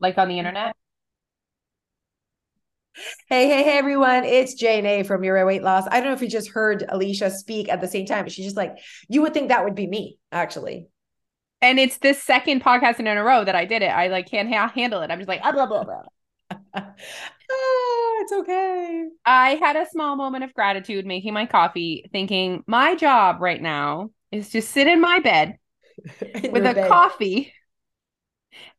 like 0.00 0.18
on 0.18 0.28
the 0.28 0.38
internet? 0.38 0.74
Hey, 3.28 3.48
hey, 3.48 3.62
hey, 3.62 3.78
everyone. 3.78 4.24
It's 4.24 4.54
Jane 4.54 4.84
A 4.84 5.02
from 5.04 5.24
Your 5.24 5.46
Weight 5.46 5.62
Loss. 5.62 5.86
I 5.90 6.00
don't 6.00 6.08
know 6.08 6.12
if 6.12 6.22
you 6.22 6.28
just 6.28 6.50
heard 6.50 6.84
Alicia 6.88 7.30
speak 7.30 7.68
at 7.68 7.80
the 7.80 7.88
same 7.88 8.04
time, 8.04 8.24
but 8.24 8.32
she's 8.32 8.44
just 8.46 8.56
like, 8.56 8.76
you 9.08 9.22
would 9.22 9.32
think 9.32 9.48
that 9.48 9.64
would 9.64 9.74
be 9.74 9.86
me, 9.86 10.18
actually. 10.32 10.88
And 11.62 11.78
it's 11.78 11.98
the 11.98 12.14
second 12.14 12.62
podcast 12.62 12.98
in 12.98 13.06
a 13.06 13.22
row 13.22 13.44
that 13.44 13.54
I 13.54 13.64
did 13.64 13.82
it. 13.82 13.88
I 13.88 14.08
like 14.08 14.28
can't 14.30 14.52
ha- 14.52 14.72
handle 14.74 15.02
it. 15.02 15.10
I'm 15.10 15.18
just 15.18 15.28
like, 15.28 15.40
ah, 15.44 15.52
blah, 15.52 15.66
blah, 15.66 15.84
blah. 15.84 16.02
ah, 16.74 16.92
it's 17.50 18.32
okay. 18.32 19.04
I 19.24 19.50
had 19.56 19.76
a 19.76 19.86
small 19.90 20.16
moment 20.16 20.44
of 20.44 20.54
gratitude 20.54 21.06
making 21.06 21.32
my 21.32 21.46
coffee, 21.46 22.08
thinking 22.12 22.64
my 22.66 22.96
job 22.96 23.36
right 23.40 23.60
now 23.60 24.10
is 24.32 24.50
to 24.50 24.62
sit 24.62 24.86
in 24.86 25.00
my 25.00 25.20
bed 25.20 25.56
In 26.34 26.52
with 26.52 26.66
a 26.66 26.74
bed. 26.74 26.88
coffee 26.88 27.52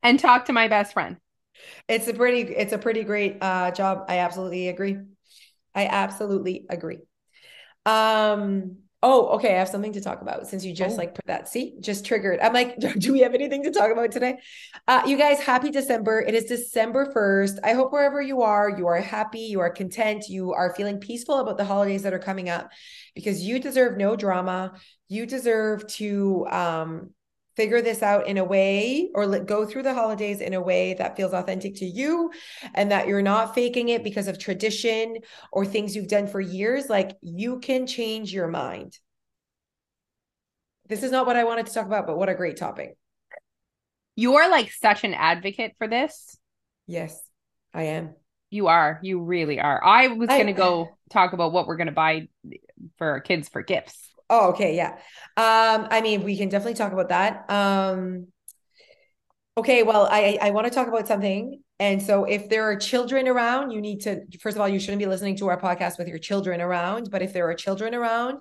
and 0.04 0.20
talk 0.20 0.46
to 0.46 0.54
my 0.54 0.68
best 0.68 0.94
friend. 0.94 1.18
It's 1.88 2.08
a 2.08 2.14
pretty, 2.14 2.42
it's 2.54 2.74
a 2.74 2.78
pretty 2.78 3.04
great 3.04 3.38
uh, 3.41 3.72
job. 3.72 4.05
I 4.08 4.20
absolutely 4.20 4.68
agree. 4.68 4.98
I 5.76 5.88
absolutely 5.88 6.66
agree. 6.70 7.00
Um, 7.86 8.78
oh, 9.04 9.30
okay. 9.36 9.55
I 9.55 9.59
have 9.59 9.70
something 9.70 9.94
to 9.94 10.02
talk 10.02 10.22
about 10.22 10.48
since 10.48 10.64
you 10.64 10.73
just 10.73 10.95
Oh. 10.95 10.98
like 11.00 11.16
put 11.16 11.26
that. 11.28 11.48
See, 11.48 11.76
just 11.80 12.05
triggered. 12.05 12.40
I'm 12.40 12.54
like, 12.54 12.78
do 12.98 13.12
we 13.14 13.22
have 13.22 13.34
anything 13.34 13.64
to 13.64 13.72
talk 13.72 13.92
about 13.92 14.12
today? 14.12 14.38
Uh, 14.88 15.02
you 15.05 15.18
guys, 15.18 15.40
happy 15.40 15.72
December. 15.72 16.22
It 16.22 16.34
is 16.36 16.45
December 16.45 17.12
1st. 17.12 17.59
I 17.64 17.73
hope 17.73 17.92
wherever 17.92 18.22
you 18.22 18.42
are, 18.42 18.70
you 18.70 18.88
are 18.88 18.98
happy, 19.02 19.40
you 19.42 19.59
are 19.59 19.70
content, 19.70 20.28
you 20.30 20.53
are 20.53 20.73
feeling 20.76 21.00
peaceful 21.00 21.40
about 21.40 21.58
the 21.58 21.66
holidays 21.66 22.03
that 22.03 22.14
are 22.14 22.20
coming 22.20 22.50
up 22.50 22.70
because 23.16 23.42
you 23.42 23.59
deserve 23.59 23.98
no 23.98 24.16
drama. 24.16 24.73
You 25.08 25.26
deserve 25.26 25.88
to 25.95 26.48
um 26.50 27.09
figure 27.55 27.82
this 27.82 28.02
out 28.02 28.28
in 28.28 28.38
a 28.38 28.44
way 28.44 29.10
or 29.14 29.26
let 29.28 29.46
go 29.46 29.66
through 29.66 29.84
the 29.84 29.94
holidays 29.94 30.42
in 30.42 30.54
a 30.54 30.62
way 30.62 30.94
that 30.94 31.16
feels 31.18 31.34
authentic 31.34 31.76
to 31.76 31.86
you 31.86 32.32
and 32.73 32.92
that 32.92 33.08
you're 33.08 33.22
not 33.22 33.54
faking 33.54 33.90
it 33.90 34.04
because 34.04 34.28
of 34.28 34.40
tradition 34.40 35.17
or 35.52 35.66
things 35.66 35.95
you've 35.95 36.08
done 36.08 36.28
for 36.28 36.40
years 36.42 36.90
like 36.90 37.17
you 37.22 37.59
can 37.59 37.86
change 37.86 38.31
your 38.34 38.48
mind 38.48 38.98
this 40.88 41.03
is 41.03 41.12
not 41.12 41.25
what 41.25 41.36
i 41.36 41.44
wanted 41.44 41.66
to 41.66 41.73
talk 41.73 41.86
about 41.86 42.08
but 42.08 42.17
what 42.17 42.30
a 42.30 42.36
great 42.36 42.58
topic 42.58 42.98
You 44.16 44.36
are 44.36 44.50
like 44.50 44.72
such 44.72 45.03
an 45.03 45.14
advocate 45.14 45.73
for 45.78 45.88
this. 45.88 46.38
yes 46.88 47.20
i 47.73 47.84
am 47.84 48.16
You 48.50 48.68
are. 48.68 49.00
You 49.02 49.22
really 49.23 49.62
are. 49.62 49.81
I 49.81 50.08
was 50.09 50.28
going 50.28 50.47
to 50.47 50.53
go 50.53 50.90
talk 51.09 51.31
about 51.31 51.53
what 51.53 51.68
we're 51.68 51.78
going 51.78 51.88
to 51.88 51.94
buy 51.94 52.28
for 52.97 53.08
our 53.12 53.22
kids 53.22 53.47
for 53.47 53.62
gifts. 53.64 54.11
Oh 54.32 54.50
okay 54.50 54.76
yeah. 54.76 54.94
Um 55.38 55.88
i 55.92 56.02
mean 56.02 56.24
we 56.24 56.36
can 56.38 56.50
definitely 56.50 56.74
talk 56.74 56.94
about 56.94 57.10
that. 57.10 57.46
Um 57.50 58.28
okay 59.58 59.84
well 59.84 60.08
i 60.10 60.40
i 60.42 60.50
want 60.52 60.66
to 60.66 60.74
talk 60.74 60.88
about 60.88 61.08
something. 61.08 61.62
And 61.80 62.02
so 62.02 62.26
if 62.26 62.48
there 62.48 62.64
are 62.70 62.76
children 62.76 63.28
around 63.28 63.72
you 63.72 63.82
need 63.82 64.02
to 64.02 64.22
first 64.40 64.56
of 64.58 64.62
all 64.62 64.70
you 64.70 64.80
shouldn't 64.80 65.00
be 65.00 65.06
listening 65.06 65.36
to 65.38 65.48
our 65.50 65.59
podcast 65.59 66.00
with 66.00 66.08
your 66.08 66.18
children 66.20 66.62
around. 66.62 67.09
But 67.12 67.22
if 67.22 67.34
there 67.34 67.48
are 67.50 67.54
children 67.54 67.94
around 67.94 68.40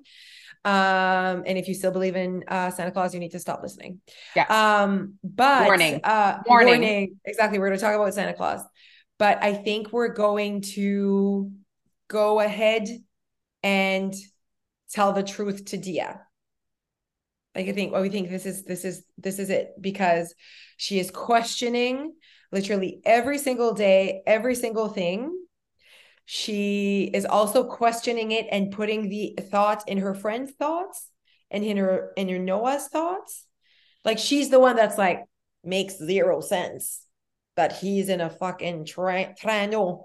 um 0.64 1.42
and 1.46 1.56
if 1.56 1.68
you 1.68 1.74
still 1.74 1.90
believe 1.90 2.16
in 2.16 2.44
uh 2.46 2.70
santa 2.70 2.90
claus 2.90 3.14
you 3.14 3.20
need 3.20 3.32
to 3.32 3.38
stop 3.38 3.62
listening. 3.62 4.00
Yeah. 4.36 4.46
um 4.48 5.14
but 5.24 5.64
Warning. 5.64 6.00
uh 6.04 6.38
Warning. 6.46 7.16
exactly. 7.24 7.58
We're 7.58 7.68
going 7.68 7.78
to 7.78 7.84
talk 7.84 7.94
about 7.94 8.14
santa 8.14 8.34
claus. 8.34 8.62
But 9.18 9.42
i 9.42 9.52
think 9.54 9.92
we're 9.92 10.14
going 10.14 10.62
to 10.76 11.50
go 12.08 12.40
ahead 12.40 12.88
and 13.62 14.14
tell 14.92 15.12
the 15.12 15.22
truth 15.22 15.64
to 15.66 15.76
dia. 15.76 16.20
Like 17.54 17.68
i 17.68 17.72
think 17.72 17.92
well 17.92 18.02
we 18.02 18.10
think 18.10 18.30
this 18.30 18.46
is 18.46 18.64
this 18.64 18.84
is 18.84 19.04
this 19.18 19.38
is 19.38 19.50
it 19.50 19.70
because 19.80 20.34
she 20.76 21.00
is 21.00 21.10
questioning 21.10 22.14
literally 22.52 23.00
every 23.04 23.38
single 23.38 23.74
day 23.74 24.22
every 24.26 24.54
single 24.54 24.88
thing. 24.88 25.36
She 26.26 27.10
is 27.12 27.26
also 27.26 27.64
questioning 27.64 28.30
it 28.30 28.46
and 28.52 28.70
putting 28.70 29.08
the 29.08 29.36
thoughts 29.50 29.84
in 29.88 29.98
her 29.98 30.14
friend's 30.14 30.52
thoughts 30.52 31.08
and 31.50 31.64
in 31.64 31.76
her 31.76 32.12
in 32.16 32.28
her 32.28 32.38
noah's 32.38 32.86
thoughts. 32.86 33.46
Like 34.04 34.18
she's 34.18 34.48
the 34.48 34.60
one 34.60 34.76
that's 34.76 34.96
like 34.96 35.24
makes 35.64 35.98
zero 35.98 36.40
sense 36.40 37.04
that 37.56 37.72
he's 37.72 38.08
in 38.08 38.20
a 38.20 38.30
fucking 38.30 38.86
tra- 38.86 39.34
trano 39.42 40.04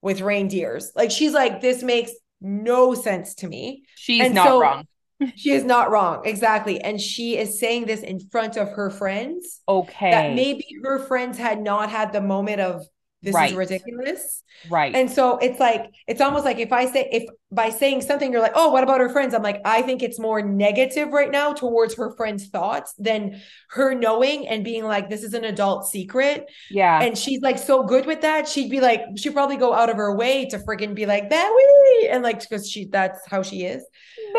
with 0.00 0.20
reindeers. 0.20 0.90
Like 0.96 1.10
she's 1.10 1.32
like 1.32 1.60
this 1.60 1.82
makes 1.82 2.12
no 2.42 2.94
sense 2.94 3.34
to 3.36 3.48
me 3.48 3.84
She's 3.94 4.22
And 4.24 4.34
not 4.34 4.46
so- 4.48 4.60
wrong. 4.60 4.84
she 5.36 5.52
is 5.52 5.64
not 5.64 5.90
wrong 5.90 6.22
exactly 6.24 6.80
and 6.80 7.00
she 7.00 7.36
is 7.38 7.60
saying 7.60 7.86
this 7.86 8.00
in 8.02 8.18
front 8.18 8.56
of 8.56 8.68
her 8.70 8.90
friends 8.90 9.60
Okay. 9.68 10.10
that 10.10 10.34
maybe 10.34 10.66
her 10.82 10.98
friends 10.98 11.38
had 11.38 11.60
not 11.62 11.90
had 11.90 12.12
the 12.12 12.20
moment 12.20 12.60
of 12.60 12.84
this 13.22 13.34
Right. 13.34 13.50
is 13.50 13.56
ridiculous 13.56 14.42
right. 14.68 14.94
and 14.94 15.10
so 15.10 15.38
it's 15.38 15.60
like 15.60 15.92
it's 16.08 16.20
almost 16.20 16.44
like 16.44 16.58
if 16.58 16.72
i 16.72 16.86
say 16.86 17.08
if 17.12 17.24
by 17.50 17.70
saying 17.70 18.00
something 18.02 18.32
you're 18.32 18.40
like 18.40 18.52
oh 18.54 18.72
what 18.72 18.82
about 18.82 19.00
her 19.00 19.08
friends 19.08 19.32
i'm 19.34 19.42
like 19.42 19.60
i 19.64 19.80
think 19.82 20.02
it's 20.02 20.18
more 20.18 20.42
negative 20.42 21.12
right 21.12 21.30
now 21.30 21.52
towards 21.52 21.94
her 21.94 22.14
friends 22.16 22.48
thoughts 22.48 22.94
than 22.98 23.40
her 23.70 23.94
knowing 23.94 24.48
and 24.48 24.64
being 24.64 24.84
like 24.84 25.08
this 25.08 25.22
is 25.22 25.34
an 25.34 25.44
adult 25.44 25.86
secret 25.86 26.50
yeah. 26.70 27.00
and 27.00 27.16
she's 27.16 27.40
like 27.42 27.58
so 27.58 27.84
good 27.84 28.06
with 28.06 28.22
that 28.22 28.48
she'd 28.48 28.70
be 28.70 28.80
like 28.80 29.02
she'd 29.16 29.32
probably 29.32 29.56
go 29.56 29.72
out 29.72 29.88
of 29.88 29.96
her 29.96 30.14
way 30.16 30.44
to 30.46 30.58
friggin' 30.58 30.94
be 30.94 31.06
like 31.06 31.30
Bowie 31.30 32.08
and 32.08 32.22
like 32.22 32.40
because 32.40 32.68
she 32.68 32.86
that's 32.86 33.20
how 33.28 33.42
she 33.42 33.64
is 33.64 33.84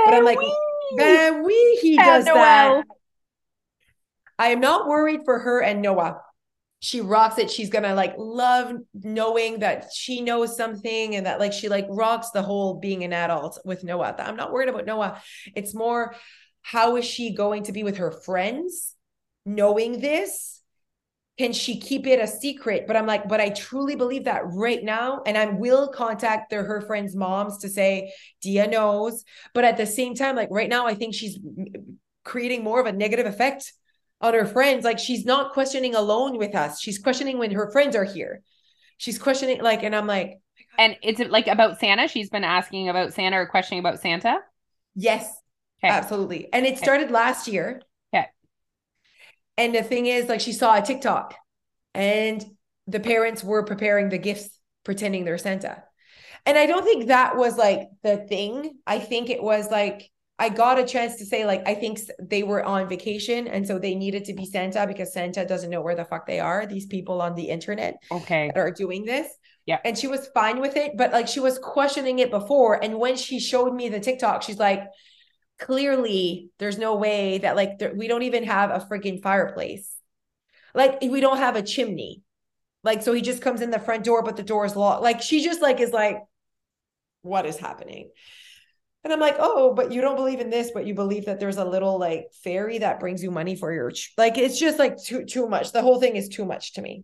but 0.05 0.13
I'm 0.13 0.25
like, 0.25 0.39
Bowie 0.97 1.77
he 1.81 1.95
does 1.95 2.25
that 2.25 2.83
I 4.39 4.49
am 4.49 4.59
not 4.59 4.87
worried 4.87 5.21
for 5.25 5.39
her 5.39 5.61
and 5.61 5.81
Noah. 5.81 6.19
She 6.83 6.99
rocks 6.99 7.37
it. 7.37 7.49
She's 7.49 7.69
gonna 7.69 7.95
like 7.95 8.15
love 8.17 8.75
knowing 8.93 9.59
that 9.59 9.87
she 9.93 10.19
knows 10.19 10.57
something 10.57 11.15
and 11.15 11.25
that 11.25 11.39
like 11.39 11.53
she 11.53 11.69
like 11.69 11.87
rocks 11.89 12.31
the 12.31 12.41
whole 12.41 12.73
being 12.81 13.05
an 13.05 13.13
adult 13.13 13.57
with 13.63 13.85
Noah. 13.85 14.13
I'm 14.19 14.35
not 14.35 14.51
worried 14.51 14.67
about 14.67 14.85
Noah. 14.85 15.21
It's 15.55 15.73
more 15.73 16.13
how 16.61 16.97
is 16.97 17.05
she 17.05 17.33
going 17.33 17.63
to 17.63 17.71
be 17.71 17.85
with 17.85 17.97
her 17.97 18.11
friends 18.11 18.95
knowing 19.45 20.01
this? 20.01 20.61
Can 21.37 21.53
she 21.53 21.79
keep 21.79 22.05
it 22.05 22.19
a 22.19 22.27
secret? 22.27 22.83
But 22.85 22.97
I'm 22.97 23.07
like, 23.07 23.29
but 23.29 23.39
I 23.39 23.51
truly 23.51 23.95
believe 23.95 24.25
that 24.25 24.41
right 24.45 24.83
now, 24.83 25.21
and 25.25 25.37
I 25.37 25.45
will 25.45 25.87
contact 25.87 26.49
their 26.49 26.65
her 26.65 26.81
friends' 26.81 27.15
moms 27.15 27.59
to 27.59 27.69
say 27.69 28.13
Dia 28.41 28.67
knows. 28.67 29.23
But 29.53 29.63
at 29.63 29.77
the 29.77 29.85
same 29.85 30.15
time, 30.15 30.35
like 30.35 30.49
right 30.51 30.69
now, 30.69 30.85
I 30.85 30.95
think 30.95 31.15
she's 31.15 31.39
creating 32.25 32.61
more 32.61 32.81
of 32.81 32.87
a 32.87 32.91
negative 32.91 33.25
effect 33.25 33.71
on 34.23 34.33
her 34.33 34.47
friends. 34.47 34.85
Like 34.85 34.99
she's 34.99 35.25
not 35.25 35.53
questioning 35.53 35.95
alone 35.95 36.39
with 36.39 36.55
us. 36.55 36.81
She's 36.81 36.99
questioning 36.99 37.37
when 37.39 37.51
her 37.51 37.71
friends 37.71 37.95
are 37.95 38.05
here. 38.05 38.43
She's 38.97 39.19
questioning 39.19 39.61
like, 39.61 39.83
and 39.83 39.95
I'm 39.95 40.07
like, 40.07 40.39
oh 40.79 40.83
And 40.83 40.97
it's 41.03 41.19
like 41.19 41.47
about 41.47 41.79
Santa. 41.79 42.07
She's 42.07 42.31
been 42.31 42.43
asking 42.43 42.89
about 42.89 43.13
Santa 43.13 43.37
or 43.37 43.47
questioning 43.47 43.79
about 43.81 44.01
Santa. 44.01 44.39
yes, 44.95 45.41
Okay. 45.83 45.91
absolutely. 45.91 46.51
And 46.53 46.65
it 46.65 46.77
started 46.77 47.11
last 47.11 47.47
year. 47.47 47.81
Okay. 48.13 48.27
And 49.57 49.75
the 49.75 49.83
thing 49.83 50.05
is, 50.07 50.27
like, 50.29 50.41
she 50.41 50.53
saw 50.53 50.75
a 50.77 50.81
TikTok, 50.81 51.35
and 51.93 52.43
the 52.87 52.99
parents 52.99 53.43
were 53.43 53.63
preparing 53.63 54.09
the 54.09 54.17
gifts, 54.17 54.49
pretending 54.83 55.25
they're 55.25 55.37
Santa. 55.37 55.83
And 56.45 56.57
I 56.57 56.65
don't 56.65 56.83
think 56.83 57.07
that 57.07 57.37
was 57.37 57.57
like 57.57 57.89
the 58.03 58.17
thing. 58.17 58.77
I 58.85 58.99
think 58.99 59.29
it 59.29 59.41
was 59.41 59.71
like 59.71 60.11
I 60.39 60.49
got 60.49 60.79
a 60.79 60.85
chance 60.85 61.17
to 61.17 61.25
say 61.25 61.45
like 61.45 61.67
I 61.67 61.75
think 61.75 61.99
they 62.19 62.43
were 62.43 62.63
on 62.63 62.89
vacation 62.89 63.47
and 63.47 63.65
so 63.67 63.77
they 63.77 63.95
needed 63.95 64.25
to 64.25 64.33
be 64.33 64.45
Santa 64.45 64.87
because 64.87 65.13
Santa 65.13 65.45
doesn't 65.45 65.69
know 65.69 65.81
where 65.81 65.95
the 65.95 66.05
fuck 66.05 66.25
they 66.25 66.39
are. 66.39 66.65
These 66.65 66.87
people 66.87 67.21
on 67.21 67.35
the 67.35 67.49
internet 67.49 67.97
Okay. 68.11 68.47
that 68.53 68.59
are 68.59 68.71
doing 68.71 69.05
this. 69.05 69.27
Yeah. 69.65 69.79
And 69.85 69.97
she 69.97 70.07
was 70.07 70.27
fine 70.33 70.59
with 70.59 70.75
it, 70.75 70.97
but 70.97 71.13
like 71.13 71.27
she 71.27 71.39
was 71.39 71.57
questioning 71.59 72.19
it 72.19 72.31
before. 72.31 72.83
And 72.83 72.99
when 72.99 73.15
she 73.15 73.39
showed 73.39 73.73
me 73.73 73.89
the 73.89 73.99
TikTok, 73.99 74.41
she's 74.41 74.57
like, 74.57 74.83
clearly 75.59 76.49
there's 76.57 76.77
no 76.77 76.95
way 76.95 77.37
that 77.37 77.55
like 77.55 77.77
there, 77.77 77.93
we 77.95 78.07
don't 78.07 78.23
even 78.23 78.43
have 78.43 78.71
a 78.71 78.85
freaking 78.85 79.21
fireplace. 79.21 79.95
Like 80.73 80.99
we 81.01 81.21
don't 81.21 81.37
have 81.37 81.55
a 81.55 81.61
chimney. 81.61 82.23
Like 82.83 83.03
so 83.03 83.13
he 83.13 83.21
just 83.21 83.41
comes 83.41 83.61
in 83.61 83.69
the 83.69 83.79
front 83.79 84.03
door, 84.03 84.23
but 84.23 84.35
the 84.35 84.43
door 84.43 84.65
is 84.65 84.75
locked. 84.75 85.03
Like 85.03 85.21
she 85.21 85.43
just 85.43 85.61
like 85.61 85.79
is 85.79 85.91
like, 85.91 86.17
what 87.21 87.45
is 87.45 87.55
happening? 87.57 88.09
And 89.03 89.11
I'm 89.11 89.19
like, 89.19 89.35
oh, 89.39 89.73
but 89.73 89.91
you 89.91 89.99
don't 90.01 90.15
believe 90.15 90.39
in 90.39 90.49
this, 90.49 90.71
but 90.73 90.85
you 90.85 90.93
believe 90.93 91.25
that 91.25 91.39
there's 91.39 91.57
a 91.57 91.65
little 91.65 91.99
like 91.99 92.27
fairy 92.43 92.77
that 92.79 92.99
brings 92.99 93.21
you 93.21 93.31
money 93.31 93.55
for 93.55 93.73
your 93.73 93.91
ch-. 93.91 94.13
like 94.17 94.37
it's 94.37 94.57
just 94.59 94.79
like 94.79 95.01
too 95.01 95.25
too 95.25 95.47
much. 95.47 95.71
The 95.73 95.81
whole 95.81 95.99
thing 95.99 96.15
is 96.15 96.29
too 96.29 96.45
much 96.45 96.73
to 96.73 96.81
me. 96.81 97.03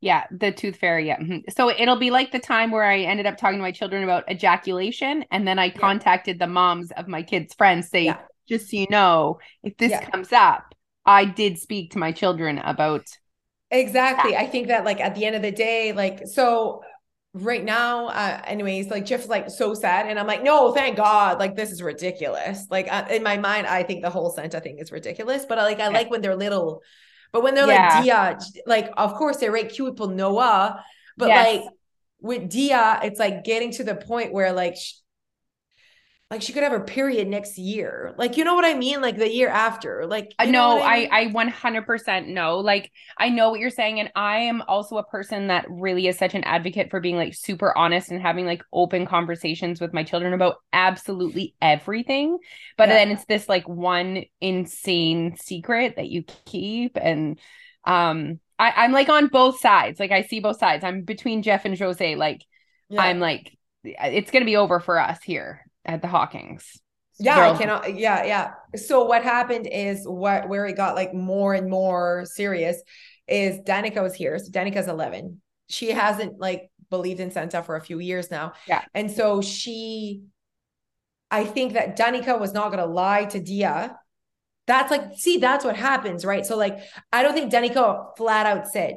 Yeah, 0.00 0.24
the 0.30 0.52
tooth 0.52 0.76
fairy. 0.76 1.06
Yeah. 1.08 1.18
mhm. 1.18 1.42
So 1.52 1.70
it'll 1.70 1.96
be 1.98 2.10
like 2.10 2.30
the 2.30 2.38
time 2.38 2.70
where 2.70 2.84
I 2.84 3.00
ended 3.00 3.26
up 3.26 3.36
talking 3.36 3.58
to 3.58 3.62
my 3.62 3.72
children 3.72 4.04
about 4.04 4.30
ejaculation, 4.30 5.24
and 5.30 5.46
then 5.46 5.58
I 5.58 5.70
contacted 5.70 6.38
the 6.38 6.46
moms 6.46 6.92
of 6.92 7.08
my 7.08 7.22
kids' 7.22 7.54
friends, 7.54 7.88
say, 7.88 8.04
Yeah. 8.04 8.20
just 8.48 8.70
so 8.70 8.76
you 8.76 8.86
know, 8.90 9.38
if 9.62 9.76
this 9.76 9.90
Yeah. 9.90 10.08
comes 10.10 10.32
up, 10.32 10.74
I 11.04 11.24
did 11.24 11.58
speak 11.58 11.92
to 11.92 11.98
my 11.98 12.12
children 12.12 12.58
about. 12.58 13.06
Exactly. 13.70 14.34
I 14.36 14.46
think 14.46 14.68
that 14.68 14.84
like 14.84 15.00
at 15.00 15.14
the 15.14 15.24
end 15.26 15.36
of 15.36 15.42
the 15.42 15.50
day, 15.52 15.92
like 15.92 16.26
so 16.26 16.82
right 17.44 17.64
now, 17.64 18.08
uh 18.08 18.40
anyways, 18.46 18.88
like 18.90 19.04
Jeff's 19.06 19.28
like 19.28 19.50
so 19.50 19.74
sad 19.74 20.06
and 20.06 20.18
I'm 20.18 20.26
like, 20.26 20.42
no, 20.42 20.72
thank 20.72 20.96
God. 20.96 21.38
Like 21.38 21.56
this 21.56 21.70
is 21.72 21.82
ridiculous. 21.82 22.66
Like 22.70 22.92
uh, 22.92 23.06
in 23.10 23.22
my 23.22 23.36
mind, 23.38 23.66
I 23.66 23.82
think 23.82 24.02
the 24.02 24.10
whole 24.10 24.30
Santa 24.30 24.60
thing 24.60 24.78
is 24.78 24.92
ridiculous, 24.92 25.44
but 25.46 25.58
I 25.58 25.64
like 25.64 25.80
I 25.80 25.90
Yeah. 25.90 25.98
like 25.98 26.10
when 26.10 26.20
they're 26.22 26.36
little 26.36 26.82
But 27.32 27.42
when 27.42 27.54
they're 27.54 27.66
Yeah. 27.66 27.66
like 27.66 27.88
Dia, 27.88 28.38
like 28.66 28.90
of 28.96 29.14
course 29.14 29.36
they're 29.38 29.52
right 29.52 29.68
cute 29.68 29.98
with 30.00 30.10
Noah, 30.10 30.84
but 31.16 31.28
Yes. 31.28 31.46
like 31.46 31.64
with 32.20 32.48
Dia, 32.50 33.00
it's 33.02 33.18
like 33.20 33.44
getting 33.44 33.70
to 33.72 33.84
the 33.84 33.94
point 33.94 34.32
where 34.32 34.52
like 34.52 34.76
sh- 34.76 34.94
like 36.30 36.42
she 36.42 36.52
could 36.52 36.62
have 36.62 36.72
her 36.72 36.80
period 36.80 37.28
next 37.28 37.58
year. 37.58 38.14
Like 38.18 38.36
you 38.36 38.44
know 38.44 38.54
what 38.54 38.64
I 38.64 38.74
mean? 38.74 39.00
Like 39.00 39.16
the 39.16 39.32
year 39.32 39.48
after. 39.48 40.06
Like 40.06 40.34
Uh, 40.40 40.44
you 40.44 40.52
know 40.52 40.78
no, 40.78 40.80
I, 40.80 41.00
mean? 41.00 41.08
I 41.10 41.26
100% 41.32 42.28
know. 42.28 42.58
Like, 42.58 42.92
I 43.16 43.28
know 43.28 43.50
what 43.50 43.58
you're 43.58 43.70
saying. 43.70 43.98
And 43.98 44.12
I 44.14 44.38
am 44.42 44.62
also 44.68 44.98
a 44.98 45.04
person 45.04 45.48
that 45.48 45.66
really 45.68 46.06
is 46.06 46.16
such 46.16 46.34
an 46.34 46.44
advocate 46.44 46.90
for 46.90 47.00
being 47.00 47.16
like 47.16 47.34
super 47.34 47.76
honest 47.76 48.12
and 48.12 48.22
having 48.22 48.46
like 48.46 48.62
open 48.72 49.04
conversations 49.04 49.80
with 49.80 49.92
my 49.92 50.04
children 50.04 50.32
about 50.32 50.58
absolutely 50.72 51.56
everything. 51.60 52.38
But 52.76 52.88
Yeah. 52.88 52.94
then 52.94 53.10
it's 53.10 53.24
this 53.24 53.48
like 53.48 53.68
one 53.68 54.22
insane 54.40 55.36
secret 55.36 55.96
that 55.96 56.08
you 56.08 56.22
keep. 56.46 56.96
And 56.96 57.40
um, 57.84 58.38
I, 58.60 58.72
I'm 58.76 58.92
like 58.92 59.08
on 59.08 59.26
both 59.26 59.58
sides. 59.58 59.98
Like, 59.98 60.12
I 60.12 60.22
see 60.22 60.38
both 60.38 60.58
sides. 60.60 60.84
I'm 60.84 61.02
between 61.02 61.42
Jeff 61.42 61.64
and 61.64 61.76
Jose. 61.76 62.14
Like, 62.14 62.42
Yeah. 62.88 63.00
I'm 63.02 63.18
like, 63.18 63.58
it's 63.82 64.30
going 64.30 64.42
to 64.42 64.46
be 64.46 64.56
over 64.56 64.78
for 64.78 65.00
us 65.00 65.20
here 65.24 65.64
at 65.88 66.02
the 66.02 66.08
Hawkins. 66.08 66.80
Yeah, 67.18 67.34
Girl- 67.36 67.54
I 67.54 67.58
cannot. 67.58 67.98
Yeah, 67.98 68.24
yeah. 68.24 68.50
So 68.76 69.04
what 69.04 69.24
happened 69.24 69.66
is 69.66 70.06
what 70.06 70.48
where 70.48 70.66
it 70.66 70.76
got 70.76 70.94
like 70.94 71.12
more 71.12 71.54
and 71.54 71.68
more 71.68 72.24
serious 72.26 72.80
is 73.26 73.58
Danica 73.66 74.02
was 74.02 74.14
here. 74.14 74.38
So 74.38 74.52
Danica's 74.52 74.86
11. 74.86 75.40
She 75.68 75.90
hasn't 75.90 76.38
like 76.38 76.70
believed 76.90 77.18
in 77.20 77.30
Santa 77.32 77.62
for 77.64 77.74
a 77.76 77.80
few 77.80 77.98
years 77.98 78.30
now. 78.30 78.52
Yeah. 78.68 78.84
And 78.94 79.10
so 79.10 79.42
she, 79.42 80.22
I 81.30 81.44
think 81.44 81.72
that 81.72 81.98
Danica 81.98 82.38
was 82.38 82.52
not 82.52 82.70
gonna 82.70 82.86
lie 82.86 83.24
to 83.26 83.40
Dia. 83.40 83.98
That's 84.68 84.90
like, 84.90 85.02
see, 85.16 85.38
that's 85.38 85.64
what 85.64 85.76
happens, 85.76 86.24
right? 86.24 86.46
So 86.46 86.56
like, 86.56 86.78
I 87.12 87.22
don't 87.22 87.34
think 87.34 87.52
Danica 87.52 88.16
flat 88.16 88.46
out 88.46 88.68
said 88.68 88.94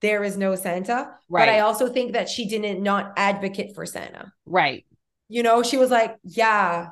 there 0.00 0.24
is 0.24 0.36
no 0.38 0.54
Santa, 0.54 1.10
Right. 1.28 1.42
but 1.42 1.48
I 1.50 1.60
also 1.60 1.88
think 1.92 2.12
that 2.14 2.28
she 2.28 2.48
didn't 2.48 2.82
not 2.82 3.12
advocate 3.18 3.74
for 3.74 3.84
Santa 3.84 4.32
Right. 4.46 4.86
You 5.30 5.42
know 5.42 5.62
she 5.62 5.78
was 5.78 5.90
like 5.90 6.16
yeah 6.24 6.88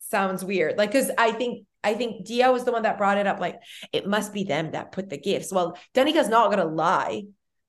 sounds 0.00 0.44
weird. 0.44 0.76
Like 0.76 0.92
because 0.92 1.10
i 1.16 1.32
think 1.32 1.66
i 1.82 1.94
think 1.94 2.26
dia 2.26 2.52
was 2.52 2.64
the 2.64 2.72
one 2.72 2.82
that 2.82 2.98
brought 2.98 3.16
it 3.18 3.26
up 3.26 3.40
like 3.40 3.56
it 3.92 4.06
must 4.06 4.32
be 4.34 4.44
them 4.44 4.72
that 4.72 4.92
put 4.92 5.08
the 5.08 5.16
gifts. 5.18 5.50
Well 5.52 5.78
danica's 5.94 6.28
not 6.28 6.50
gonna 6.50 6.66
lie 6.66 7.22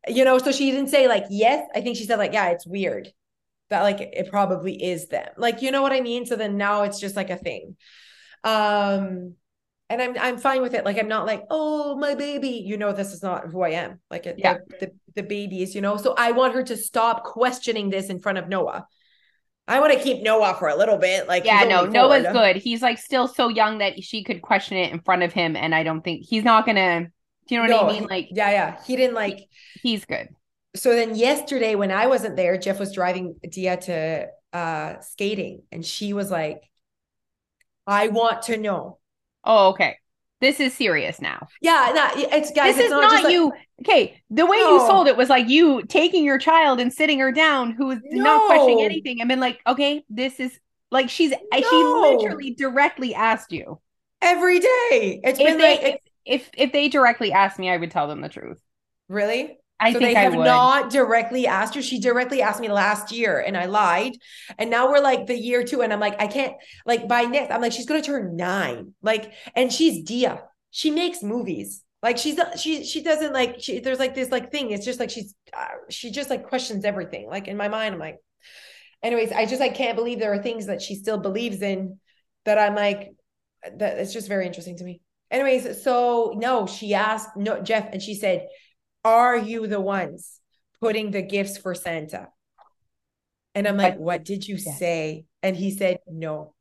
you 0.07 0.23
know 0.25 0.37
so 0.37 0.51
she 0.51 0.69
didn't 0.71 0.89
say 0.89 1.07
like 1.07 1.25
yes. 1.29 1.67
I 1.73 1.81
think 1.81 1.97
she 1.97 2.05
said 2.05 2.19
like 2.19 2.33
yeah 2.33 2.49
it's 2.49 2.67
weird 2.67 3.11
that 3.69 3.81
like 3.81 3.99
it 4.01 4.29
probably 4.29 4.75
is 4.91 5.07
them. 5.07 5.27
Like 5.37 5.61
you 5.61 5.71
know 5.71 5.81
what 5.81 5.93
i 5.93 6.01
mean? 6.01 6.25
So 6.25 6.35
then 6.35 6.57
now 6.57 6.83
it's 6.83 6.99
just 6.99 7.15
like 7.15 7.29
a 7.29 7.37
thing. 7.37 7.75
Um 8.43 9.35
and 9.89 10.01
i'm 10.01 10.17
i'm 10.19 10.37
fine 10.37 10.61
with 10.61 10.73
it. 10.73 10.85
Like 10.85 10.99
i'm 10.99 11.07
not 11.07 11.25
like 11.25 11.43
oh 11.49 11.95
my 11.97 12.13
baby. 12.15 12.63
You 12.65 12.77
know 12.77 12.91
this 12.91 13.13
is 13.13 13.23
not 13.23 13.47
who 13.47 13.61
i 13.61 13.69
am. 13.69 13.99
Like 14.11 14.25
it, 14.27 14.35
Yeah. 14.37 14.57
the, 14.67 14.87
the 14.87 14.91
the 15.15 15.23
babies 15.23 15.73
you 15.73 15.81
know? 15.81 15.97
So 15.97 16.13
i 16.17 16.31
want 16.31 16.53
her 16.53 16.63
to 16.63 16.77
stop 16.77 17.23
questioning 17.23 17.89
this 17.89 18.09
in 18.09 18.19
front 18.19 18.37
of 18.37 18.49
noah 18.49 18.85
I 19.67 19.79
want 19.79 19.93
to 19.93 19.99
keep 19.99 20.21
Noah 20.21 20.55
for 20.59 20.67
a 20.67 20.75
little 20.75 20.97
bit. 20.97 21.27
Like, 21.27 21.45
Yeah, 21.45 21.63
no, 21.65 21.85
Noah's 21.85 22.23
four. 22.23 22.33
good. 22.33 22.55
He's 22.55 22.81
like 22.81 22.97
still 22.97 23.27
so 23.27 23.49
young 23.49 23.79
that 23.79 24.03
she 24.03 24.23
could 24.23 24.41
question 24.41 24.77
it 24.77 24.91
in 24.91 24.99
front 25.01 25.23
of 25.23 25.33
him, 25.33 25.55
and 25.55 25.73
I 25.75 25.83
don't 25.83 26.01
think 26.01 26.25
he's 26.25 26.43
not 26.43 26.65
gonna. 26.65 27.11
Do 27.47 27.55
you 27.55 27.57
know 27.61 27.67
what 27.75 27.81
No, 27.81 27.89
I 27.89 27.93
mean? 27.99 28.07
Like 28.07 28.29
yeah, 28.31 28.51
yeah. 28.51 28.83
He 28.85 28.95
didn't 28.95 29.15
like. 29.15 29.47
he's 29.81 30.05
good. 30.05 30.29
So 30.75 30.93
then 30.95 31.15
yesterday, 31.15 31.75
when 31.75 31.91
I 31.91 32.07
wasn't 32.07 32.35
there, 32.35 32.57
Jeff 32.57 32.79
was 32.79 32.91
driving 32.93 33.35
Dia 33.49 33.77
to 33.77 34.27
uh 34.53 34.99
skating, 35.01 35.63
and 35.71 35.85
she 35.85 36.13
was 36.13 36.31
like, 36.31 36.63
"I 37.87 38.09
want 38.09 38.43
to 38.43 38.57
know." 38.57 38.99
Oh, 39.43 39.69
okay. 39.69 39.97
This 40.45 40.59
is 40.59 40.73
serious 40.75 41.19
now. 41.19 41.47
Yeah, 41.61 41.91
no, 41.95 42.09
it's 42.37 42.51
guys. 42.51 42.75
this 42.75 42.85
it's 42.85 42.85
is 42.85 42.91
not, 42.91 43.11
just 43.11 43.23
like- 43.23 43.33
you. 43.33 43.51
Okay, 43.81 44.21
the 44.29 44.45
way 44.45 44.57
you 44.57 44.79
sold 44.87 45.07
it 45.07 45.17
was 45.17 45.27
like 45.29 45.49
you 45.49 45.83
taking 45.83 46.23
your 46.23 46.37
child 46.37 46.79
and 46.79 46.93
sitting 46.93 47.19
her 47.19 47.31
down, 47.31 47.71
who 47.71 47.87
was 47.87 47.99
not 48.03 48.45
questioning 48.45 48.81
anything, 48.81 49.19
and 49.21 49.27
been 49.27 49.39
like, 49.39 49.59
okay, 49.67 50.03
this 50.09 50.39
is 50.39 50.57
like 50.91 51.09
she's 51.09 51.31
she 51.53 51.75
literally 51.75 52.51
directly 52.51 53.13
asked 53.15 53.51
you. 53.51 53.79
every 54.21 54.59
day. 54.59 55.19
It's 55.23 55.39
If 55.39 55.45
been 55.45 55.57
they 55.57 55.75
like, 55.75 55.81
it's, 55.83 56.03
if 56.25 56.49
if 56.65 56.71
they 56.71 56.89
directly 56.89 57.31
asked 57.33 57.59
me, 57.59 57.69
I 57.69 57.77
would 57.77 57.91
tell 57.91 58.07
them 58.07 58.21
the 58.21 58.29
truth. 58.29 58.57
really. 59.09 59.57
I 59.79 59.91
so 59.91 59.99
think 59.99 60.13
they 60.13 60.19
I 60.19 60.23
have 60.23 60.35
would. 60.35 60.45
not 60.45 60.89
directly 60.89 61.47
asked 61.47 61.75
her. 61.75 61.81
She 61.81 61.99
directly 61.99 62.41
asked 62.41 62.61
me 62.61 62.69
last 62.69 63.11
year, 63.11 63.39
and 63.39 63.57
I 63.57 63.65
lied. 63.65 64.13
And 64.57 64.69
now 64.69 64.89
we're 64.89 65.01
like 65.01 65.27
the 65.27 65.37
year 65.37 65.63
two, 65.63 65.81
and 65.81 65.91
I'm 65.91 65.99
like, 65.99 66.21
I 66.21 66.27
can't. 66.27 66.55
Like 66.85 67.07
by 67.07 67.23
next, 67.23 67.51
I'm 67.51 67.61
like, 67.61 67.73
she's 67.73 67.85
gonna 67.85 68.01
turn 68.01 68.35
nine. 68.35 68.93
Like, 69.01 69.33
and 69.55 69.71
she's 69.71 70.03
Dia. 70.03 70.43
She 70.71 70.91
makes 70.91 71.21
movies. 71.21 71.83
Like 72.01 72.17
she's 72.17 72.35
not. 72.35 72.59
She 72.59 72.85
she 72.85 73.01
doesn't 73.03 73.33
like. 73.33 73.57
She 73.59 73.79
there's 73.79 73.99
like 73.99 74.15
this 74.15 74.31
like 74.31 74.51
thing. 74.51 74.71
It's 74.71 74.85
just 74.85 74.99
like 74.99 75.09
she's. 75.09 75.35
Uh, 75.53 75.67
she 75.89 76.11
just 76.11 76.29
like 76.29 76.47
questions 76.47 76.85
everything. 76.85 77.27
Like 77.27 77.47
in 77.47 77.57
my 77.57 77.67
mind, 77.67 77.93
I'm 77.93 77.99
like. 77.99 78.17
Anyways, 79.03 79.31
I 79.31 79.45
just 79.45 79.61
I 79.61 79.69
can't 79.69 79.95
believe 79.95 80.19
there 80.19 80.33
are 80.33 80.41
things 80.41 80.65
that 80.65 80.81
she 80.81 80.95
still 80.95 81.19
believes 81.19 81.61
in, 81.61 81.99
that 82.45 82.57
I'm 82.57 82.73
like, 82.73 83.11
that 83.77 83.99
it's 83.99 84.13
just 84.13 84.27
very 84.27 84.47
interesting 84.47 84.77
to 84.77 84.83
me. 84.83 85.01
Anyways, 85.29 85.83
so 85.83 86.33
no, 86.37 86.65
she 86.65 86.95
asked 86.95 87.35
no 87.35 87.61
Jeff, 87.61 87.89
and 87.91 88.01
she 88.01 88.15
said, 88.15 88.47
"Are 89.05 89.37
you 89.37 89.67
the 89.67 89.79
ones 89.79 90.41
putting 90.81 91.11
the 91.11 91.21
gifts 91.21 91.57
for 91.57 91.73
Santa?" 91.73 92.27
And 93.53 93.67
I'm 93.67 93.77
like, 93.77 93.97
"What 93.97 94.25
did 94.25 94.45
you 94.47 94.55
Yes. 94.55 94.79
say?" 94.79 95.25
And 95.41 95.55
he 95.55 95.71
said, 95.71 95.99
"No." 96.09 96.55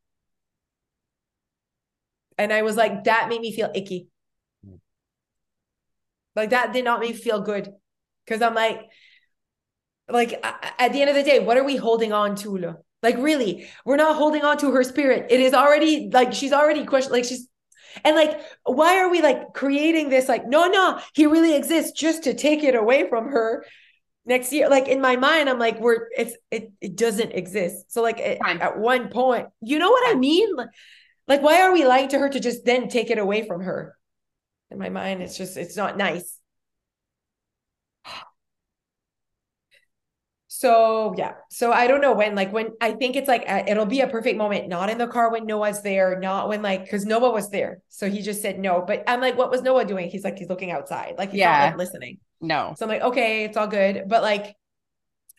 And 2.36 2.52
I 2.52 2.62
was 2.62 2.76
like, 2.76 3.04
that 3.04 3.28
made 3.28 3.40
me 3.40 3.52
feel 3.52 3.70
icky. 3.74 4.08
Like 6.36 6.50
that 6.50 6.72
did 6.72 6.84
not 6.84 7.00
make 7.00 7.14
me 7.14 7.16
feel 7.16 7.40
good, 7.40 7.72
because 8.24 8.42
I'm 8.42 8.54
like, 8.54 8.80
like 10.08 10.32
at 10.42 10.92
the 10.92 11.00
end 11.00 11.10
of 11.10 11.16
the 11.16 11.22
day, 11.22 11.38
what 11.38 11.56
are 11.56 11.64
we 11.64 11.76
holding 11.76 12.12
on 12.12 12.34
to? 12.36 12.76
Like 13.02 13.16
really, 13.18 13.68
we're 13.84 13.96
not 13.96 14.16
holding 14.16 14.42
on 14.42 14.58
to 14.58 14.72
her 14.72 14.82
spirit. 14.82 15.30
It 15.30 15.40
is 15.40 15.54
already 15.54 16.10
like 16.12 16.32
she's 16.32 16.52
already 16.52 16.84
questioned. 16.84 17.12
Like 17.12 17.24
she's 17.24 17.48
and 18.02 18.16
like, 18.16 18.40
why 18.64 18.98
are 18.98 19.10
we 19.10 19.22
like 19.22 19.54
creating 19.54 20.08
this? 20.08 20.28
Like, 20.28 20.46
no, 20.46 20.66
no, 20.66 21.00
he 21.14 21.26
really 21.26 21.54
exists 21.54 21.92
just 21.92 22.24
to 22.24 22.34
take 22.34 22.62
it 22.64 22.74
away 22.74 23.08
from 23.08 23.28
her 23.28 23.64
next 24.26 24.52
year. 24.52 24.68
Like 24.68 24.88
in 24.88 25.00
my 25.00 25.16
mind, 25.16 25.48
I'm 25.48 25.58
like, 25.58 25.78
we're 25.80 26.08
it's 26.16 26.36
it 26.50 26.72
it 26.80 26.96
doesn't 26.96 27.32
exist. 27.32 27.92
So 27.92 28.02
like 28.02 28.20
at, 28.20 28.38
at 28.60 28.78
one 28.78 29.08
point, 29.08 29.48
you 29.60 29.78
know 29.78 29.90
what 29.90 30.08
I 30.08 30.18
mean? 30.18 30.54
Like, 30.56 30.70
like, 31.26 31.42
why 31.42 31.62
are 31.62 31.72
we 31.72 31.86
lying 31.86 32.08
to 32.08 32.18
her 32.18 32.28
to 32.28 32.40
just 32.40 32.64
then 32.64 32.88
take 32.88 33.10
it 33.10 33.18
away 33.18 33.46
from 33.46 33.62
her? 33.62 33.96
In 34.70 34.78
my 34.78 34.88
mind, 34.88 35.22
it's 35.22 35.36
just 35.36 35.56
it's 35.56 35.76
not 35.76 35.96
nice. 35.96 36.38
So 40.64 41.14
yeah, 41.18 41.34
so 41.50 41.72
I 41.72 41.86
don't 41.86 42.00
know 42.00 42.14
when, 42.14 42.34
like 42.34 42.50
when 42.50 42.70
I 42.80 42.92
think 42.92 43.16
it's 43.16 43.28
like 43.28 43.44
uh, 43.46 43.64
it'll 43.68 43.84
be 43.84 44.00
a 44.00 44.08
perfect 44.08 44.38
moment, 44.38 44.68
not 44.68 44.88
in 44.88 44.96
the 44.96 45.06
car 45.06 45.30
when 45.30 45.44
Noah's 45.44 45.82
there, 45.82 46.18
not 46.18 46.48
when 46.48 46.62
like 46.62 46.84
because 46.84 47.04
Noah 47.04 47.30
was 47.32 47.50
there, 47.50 47.82
so 47.90 48.08
he 48.08 48.22
just 48.22 48.40
said 48.40 48.58
no. 48.58 48.82
But 48.86 49.04
I'm 49.06 49.20
like, 49.20 49.36
what 49.36 49.50
was 49.50 49.60
Noah 49.62 49.84
doing? 49.84 50.08
He's 50.08 50.24
like, 50.24 50.38
he's 50.38 50.48
looking 50.48 50.70
outside, 50.70 51.16
like 51.18 51.30
he's 51.32 51.44
not 51.44 51.58
Yeah. 51.58 51.60
like 51.60 51.76
listening. 51.76 52.18
No. 52.40 52.76
So 52.76 52.86
I'm 52.86 52.90
like, 52.90 53.02
okay, 53.02 53.44
it's 53.44 53.56
all 53.56 53.66
good, 53.68 54.04
but 54.08 54.22
like, 54.22 54.56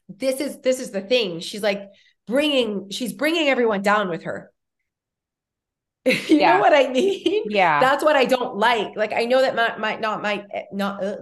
this 0.09 0.41
is 0.41 0.59
this 0.61 0.79
is 0.79 0.91
the 0.91 1.01
thing. 1.01 1.39
She's 1.41 1.63
like 1.63 1.89
bringing, 2.27 2.89
she's 2.91 3.13
bringing 3.13 3.49
everyone 3.49 3.81
down 3.81 4.09
with 4.09 4.23
her. 4.23 4.51
you 6.05 6.39
Yeah. 6.39 6.53
know 6.53 6.59
what 6.59 6.73
I 6.73 6.89
mean? 6.89 7.43
Yeah. 7.43 7.79
That's 7.79 8.03
what 8.03 8.15
I 8.15 8.25
don't 8.25 8.57
like. 8.57 8.95
Like 8.95 9.13
I 9.13 9.25
know 9.25 9.41
that 9.41 9.55
might 9.55 9.79
might 9.79 10.01
not 10.01 10.21
might 10.21 10.45
not 10.71 11.03
uh, 11.03 11.15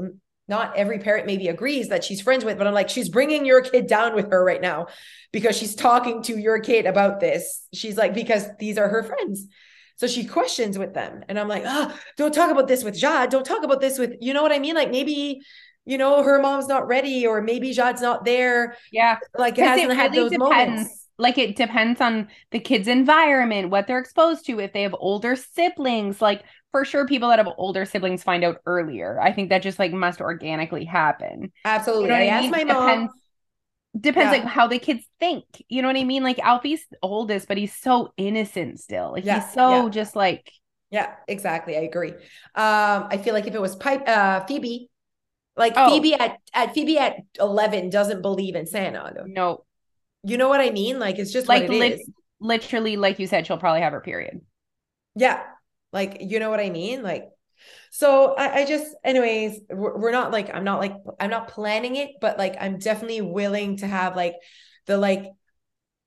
not 0.53 0.75
every 0.77 1.00
parent 1.00 1.25
maybe 1.25 1.48
agrees 1.48 1.89
that 1.89 2.03
she's 2.03 2.22
friends 2.22 2.45
with, 2.45 2.57
but 2.57 2.67
I'm 2.67 2.74
like 2.74 2.89
she's 2.89 3.10
bringing 3.10 3.45
your 3.45 3.62
kid 3.62 3.88
down 3.88 4.13
with 4.13 4.29
her 4.31 4.43
right 4.43 4.62
now 4.62 4.88
because 5.31 5.57
she's 5.57 5.75
talking 5.75 6.22
to 6.24 6.38
your 6.38 6.60
kid 6.60 6.86
about 6.86 7.19
this. 7.19 7.65
She's 7.74 7.98
like 7.98 8.13
because 8.13 8.45
these 8.60 8.77
are 8.77 8.88
her 8.88 9.03
friends. 9.03 9.48
So 9.95 10.07
she 10.07 10.25
questions 10.25 10.77
with 10.77 10.93
them. 10.93 11.24
And 11.27 11.39
I'm 11.39 11.48
like, 11.48 11.63
"Ah, 11.65 11.98
don't 12.17 12.33
talk 12.33 12.51
about 12.51 12.67
this 12.67 12.83
with 12.83 12.95
Jad. 12.95 13.29
Don't 13.29 13.45
talk 13.45 13.63
about 13.63 13.79
this 13.81 13.98
with, 13.98 14.13
you 14.22 14.33
know 14.33 14.43
what 14.43 14.51
I 14.51 14.60
mean? 14.60 14.75
Like 14.75 14.91
maybe 14.91 15.41
you 15.86 15.98
know, 15.98 16.24
her 16.24 16.39
mom's 16.39 16.67
not 16.67 16.88
ready, 16.88 17.27
or 17.27 17.41
maybe 17.41 17.74
Jad's 17.74 18.01
not 18.01 18.24
there. 18.24 18.77
yeah. 18.91 19.17
Like 19.38 19.57
it 19.57 19.65
hasn't 19.65 19.91
it 19.91 19.95
had 19.98 20.13
those 20.13 20.31
depends. 20.31 20.50
moments. 20.50 21.07
Like 21.17 21.38
it 21.38 21.55
depends 21.55 22.01
on 22.01 22.27
the 22.51 22.60
kid's 22.60 22.88
environment, 22.88 23.69
what 23.69 23.86
they're 23.88 24.00
exposed 24.00 24.45
to, 24.48 24.60
if 24.60 24.74
they 24.74 24.83
have 24.83 24.95
older 24.98 25.36
siblings. 25.36 26.22
Like 26.22 26.43
for 26.74 26.84
sure, 26.84 27.08
people 27.08 27.30
that 27.30 27.39
have 27.39 27.48
older 27.58 27.86
siblings 27.86 28.24
find 28.24 28.44
out 28.44 28.58
earlier. 28.65 29.22
I 29.22 29.32
think 29.32 29.50
that 29.51 29.62
just 29.63 29.80
like 29.80 29.94
must 29.94 30.20
organically 30.22 30.84
happen. 30.86 31.53
Absolutely. 31.63 32.06
You 32.06 32.10
know 32.10 32.15
I 32.15 32.22
I 32.24 32.25
asked 32.25 32.42
mean? 32.51 32.51
my 32.51 32.63
mom. 32.65 32.88
Depends- 32.89 33.13
Depends 34.00 34.36
Yeah. 34.36 34.44
like 34.44 34.50
how 34.51 34.68
the 34.68 34.80
kids 34.80 35.06
think. 35.20 35.46
You 35.70 35.84
know 35.84 35.88
what 35.88 35.98
I 35.98 36.03
mean? 36.03 36.24
Like 36.24 36.39
Alfie's 36.39 36.84
oldest, 37.03 37.48
but 37.48 37.58
he's 37.58 37.75
so 37.75 38.12
innocent 38.18 38.80
still. 38.80 39.12
Like 39.12 39.24
Yeah, 39.24 39.39
he's 39.42 39.53
so 39.53 39.84
yeah. 39.86 39.89
just 39.89 40.15
like 40.15 40.51
Yeah, 40.89 41.13
exactly. 41.27 41.77
I 41.77 41.82
agree. 41.82 42.10
Um, 42.10 42.18
I 43.13 43.20
feel 43.24 43.36
like 43.36 43.46
if 43.48 43.53
it 43.56 43.62
was 43.62 43.75
pipe 43.75 44.03
uh 44.10 44.46
Phoebe, 44.48 44.89
like 45.56 45.74
Oh. 45.75 45.89
Phoebe 45.92 46.15
at 46.15 46.38
at 46.56 46.74
Phoebe 46.74 46.98
at 46.98 47.18
11 47.39 47.92
doesn't 47.92 48.24
believe 48.24 48.56
in 48.56 48.65
Santa. 48.65 49.13
though. 49.15 49.25
no, 49.27 49.63
You 50.24 50.38
know 50.38 50.50
what 50.50 50.60
I 50.60 50.72
mean? 50.72 50.98
Like 50.98 51.20
it's 51.20 51.32
just 51.32 51.48
like 51.48 51.68
what 51.68 51.77
it 51.77 51.94
is. 52.00 52.10
literally, 52.39 52.98
like 52.98 53.20
you 53.20 53.27
said, 53.27 53.46
she'll 53.46 53.60
probably 53.60 53.82
have 53.82 53.94
her 53.94 54.01
period. 54.01 54.42
Yeah. 55.15 55.44
Like 55.93 56.17
you 56.21 56.39
know 56.39 56.50
what 56.50 56.59
I 56.59 56.69
mean? 56.69 57.03
Like 57.03 57.25
So 57.91 58.33
I, 58.35 58.62
I 58.62 58.65
just, 58.65 58.88
anyways, 59.05 59.62
we're, 59.69 59.97
we're 59.97 60.12
not 60.12 60.31
like, 60.31 60.53
I'm 60.53 60.63
not 60.65 60.79
like, 60.79 60.95
I'm 61.19 61.29
not 61.29 61.47
planning 61.47 61.95
it, 61.95 62.09
but 62.19 62.38
like, 62.38 62.55
I'm 62.59 62.77
definitely 62.79 63.21
willing 63.21 63.77
to 63.77 63.88
have 63.88 64.15
like 64.15 64.35
the 64.88 64.97
like 64.97 65.25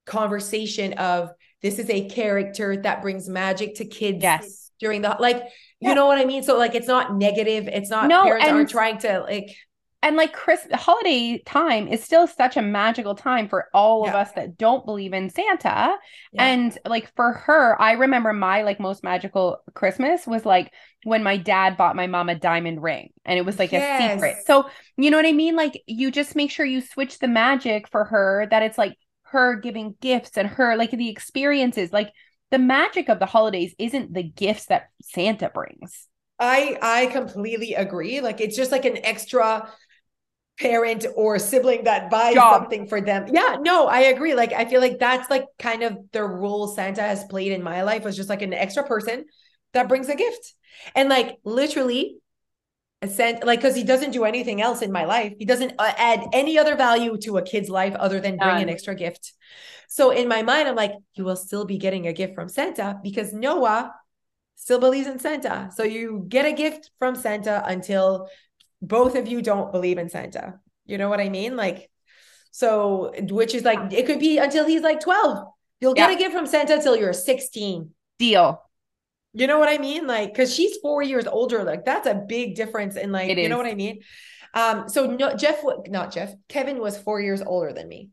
conversation 0.04 0.94
of 0.94 1.30
this 1.62 1.78
is 1.78 1.88
a 1.90 2.08
character 2.08 2.76
that 2.82 3.02
brings 3.02 3.28
magic 3.28 3.76
to 3.76 3.84
kids 3.84 4.22
Yes. 4.22 4.70
during 4.78 5.02
the 5.02 5.16
like 5.18 5.42
Yeah. 5.80 5.88
you 5.90 5.94
know 5.94 6.06
what 6.06 6.18
I 6.18 6.24
mean? 6.24 6.42
So 6.42 6.58
like 6.58 6.74
it's 6.74 6.86
not 6.86 7.14
negative. 7.14 7.66
It's 7.68 7.90
not 7.90 8.08
No, 8.08 8.22
parents 8.24 8.46
and- 8.46 8.56
aren't 8.56 8.70
trying 8.70 8.98
to 8.98 9.20
like 9.20 9.56
and 10.06 10.14
like 10.14 10.32
Chris 10.32 10.64
holiday 10.72 11.42
time 11.44 11.88
is 11.88 12.04
still 12.04 12.28
such 12.28 12.56
a 12.56 12.62
magical 12.62 13.16
time 13.16 13.48
for 13.48 13.66
all 13.75 14.06
of 14.06 14.14
us 14.14 14.30
that 14.36 14.56
don't 14.56 14.86
believe 14.86 15.12
in 15.12 15.30
Santa. 15.30 15.96
Yeah. 16.32 16.44
And 16.46 16.78
like 16.86 17.12
for 17.16 17.32
her, 17.32 17.80
I 17.82 17.92
remember 17.92 18.32
my 18.32 18.62
like 18.62 18.78
most 18.78 19.02
magical 19.02 19.58
Christmas 19.75 20.25
was 20.25 20.46
like 20.46 20.72
when 21.02 21.25
my 21.25 21.36
dad 21.36 21.76
bought 21.76 21.96
my 21.96 22.06
mom 22.06 22.28
a 22.28 22.36
diamond 22.36 22.84
ring 22.84 23.10
and 23.25 23.36
it 23.36 23.44
was 23.44 23.58
like 23.58 23.72
a 23.72 24.12
secret. 24.14 24.36
So, 24.46 24.70
you 24.96 25.10
know 25.10 25.16
what 25.16 25.26
I 25.26 25.32
mean? 25.32 25.56
Like 25.56 25.82
you 25.86 26.12
just 26.12 26.36
make 26.36 26.52
sure 26.52 26.64
you 26.64 26.82
switch 26.82 27.18
the 27.18 27.26
magic 27.26 27.88
for 27.88 28.04
her 28.04 28.46
that 28.52 28.62
it's 28.62 28.78
like 28.78 28.96
her 29.22 29.56
giving 29.56 29.96
gifts 30.00 30.38
and 30.38 30.46
her 30.46 30.76
like 30.76 30.92
the 30.92 31.08
experiences. 31.08 31.92
Like 31.92 32.12
the 32.52 32.60
magic 32.60 33.08
of 33.08 33.18
the 33.18 33.26
holidays 33.26 33.75
isn't 33.76 34.14
the 34.14 34.22
gifts 34.22 34.66
that 34.66 34.84
Santa 35.02 35.50
brings. 35.52 36.06
I 36.38 36.78
I 36.80 37.06
completely 37.06 37.75
agree. 37.75 38.20
Like 38.20 38.40
it's 38.40 38.56
just 38.56 38.70
like 38.70 38.84
an 38.84 39.04
extra 39.04 39.68
parent 40.58 41.04
or 41.14 41.38
sibling 41.38 41.84
that 41.84 42.10
buys 42.10 42.34
Job. 42.34 42.62
something 42.62 42.86
for 42.86 43.00
them. 43.00 43.26
Yeah, 43.32 43.56
no, 43.60 43.86
I 43.86 44.00
agree. 44.00 44.34
Like 44.34 44.52
I 44.52 44.64
feel 44.64 44.80
like 44.80 44.98
that's 44.98 45.30
like 45.30 45.44
kind 45.58 45.82
of 45.82 45.98
the 46.12 46.22
role 46.22 46.68
Santa 46.68 47.02
has 47.02 47.25
played 47.25 47.52
in 47.52 47.62
my 47.62 47.82
life 47.82 48.04
was 48.04 48.16
just 48.16 48.28
like 48.28 48.42
an 48.42 48.54
extra 48.54 48.84
person 48.84 49.26
that 49.72 49.88
brings 49.88 50.08
a 50.08 50.16
gift. 50.16 50.54
And 50.94 51.08
like 51.08 51.38
literally 51.44 52.18
a 53.02 53.08
cent 53.08 53.44
like 53.44 53.60
because 53.60 53.76
he 53.76 53.84
doesn't 53.84 54.12
do 54.12 54.25
anything 54.25 54.62
else 54.62 54.80
in 54.80 54.90
my 54.90 55.04
life. 55.04 55.34
He 55.38 55.44
doesn't 55.44 55.75
uh, 55.78 55.92
add 55.96 56.25
any 56.32 56.58
other 56.58 56.76
value 56.76 57.16
to 57.18 57.36
a 57.36 57.42
kid's 57.42 57.68
life 57.68 57.94
other 57.94 58.20
than 58.20 58.38
bring 58.38 58.62
an 58.62 58.68
extra 58.70 58.94
gift. 58.94 59.32
So 59.88 60.10
in 60.10 60.26
my 60.26 60.42
mind, 60.42 60.68
I'm 60.68 60.75
like, 60.75 60.92
you 61.14 61.25
will 61.25 61.36
still 61.36 61.64
be 61.64 61.78
getting 61.78 62.06
a 62.06 62.12
gift 62.12 62.34
from 62.34 62.48
Santa 62.48 62.98
because 63.02 63.32
Noah 63.32 63.92
still 64.56 64.80
believes 64.80 65.06
in 65.06 65.18
Santa. 65.18 65.70
So 65.75 65.84
you 65.84 66.25
get 66.28 66.46
a 66.46 66.52
gift 66.52 66.90
from 66.98 67.14
Santa 67.14 67.62
until 67.66 68.28
both 68.83 69.14
of 69.16 69.28
you 69.28 69.42
don't 69.42 69.73
believe 69.73 69.99
in 69.99 70.09
Santa. 70.09 70.61
You 70.85 70.99
know 70.99 71.09
what 71.09 71.21
I 71.21 71.28
mean? 71.28 71.56
Like, 71.56 71.90
so 72.50 73.12
which 73.30 73.54
is 73.54 73.64
like 73.64 73.92
it 73.92 74.06
could 74.06 74.21
be 74.21 74.38
until 74.38 74.66
he's 74.66 74.83
like 74.83 75.00
12. 75.00 75.47
You'll 75.80 75.95
get 75.95 76.11
Yeah. 76.11 76.16
a 76.16 76.18
gift 76.18 76.35
from 76.35 76.47
Santa 76.47 76.80
till 76.83 76.97
you're 76.97 77.12
16. 77.12 77.90
Deal. 78.18 78.62
You 79.35 79.47
know 79.47 79.59
what 79.59 79.68
I 79.68 79.76
mean? 79.76 80.06
Like, 80.06 80.33
because 80.33 80.54
she's 80.54 80.78
four 80.78 81.02
years 81.02 81.26
older. 81.26 81.62
Like, 81.64 81.85
that's 81.85 82.06
a 82.06 82.14
big 82.14 82.54
difference 82.54 82.97
in 82.97 83.12
like, 83.12 83.28
It 83.28 83.37
you 83.37 83.50
know 83.50 83.59
what 83.59 83.66
I 83.66 83.75
mean? 83.75 84.00
Um, 84.54 84.88
so 84.88 85.04
no, 85.04 85.37
Jeff, 85.37 85.62
not 85.88 86.12
Jeff, 86.12 86.33
Kevin 86.49 86.78
was 86.78 86.97
four 86.97 87.21
years 87.21 87.42
older 87.42 87.75
than 87.75 87.88
me. 87.88 88.09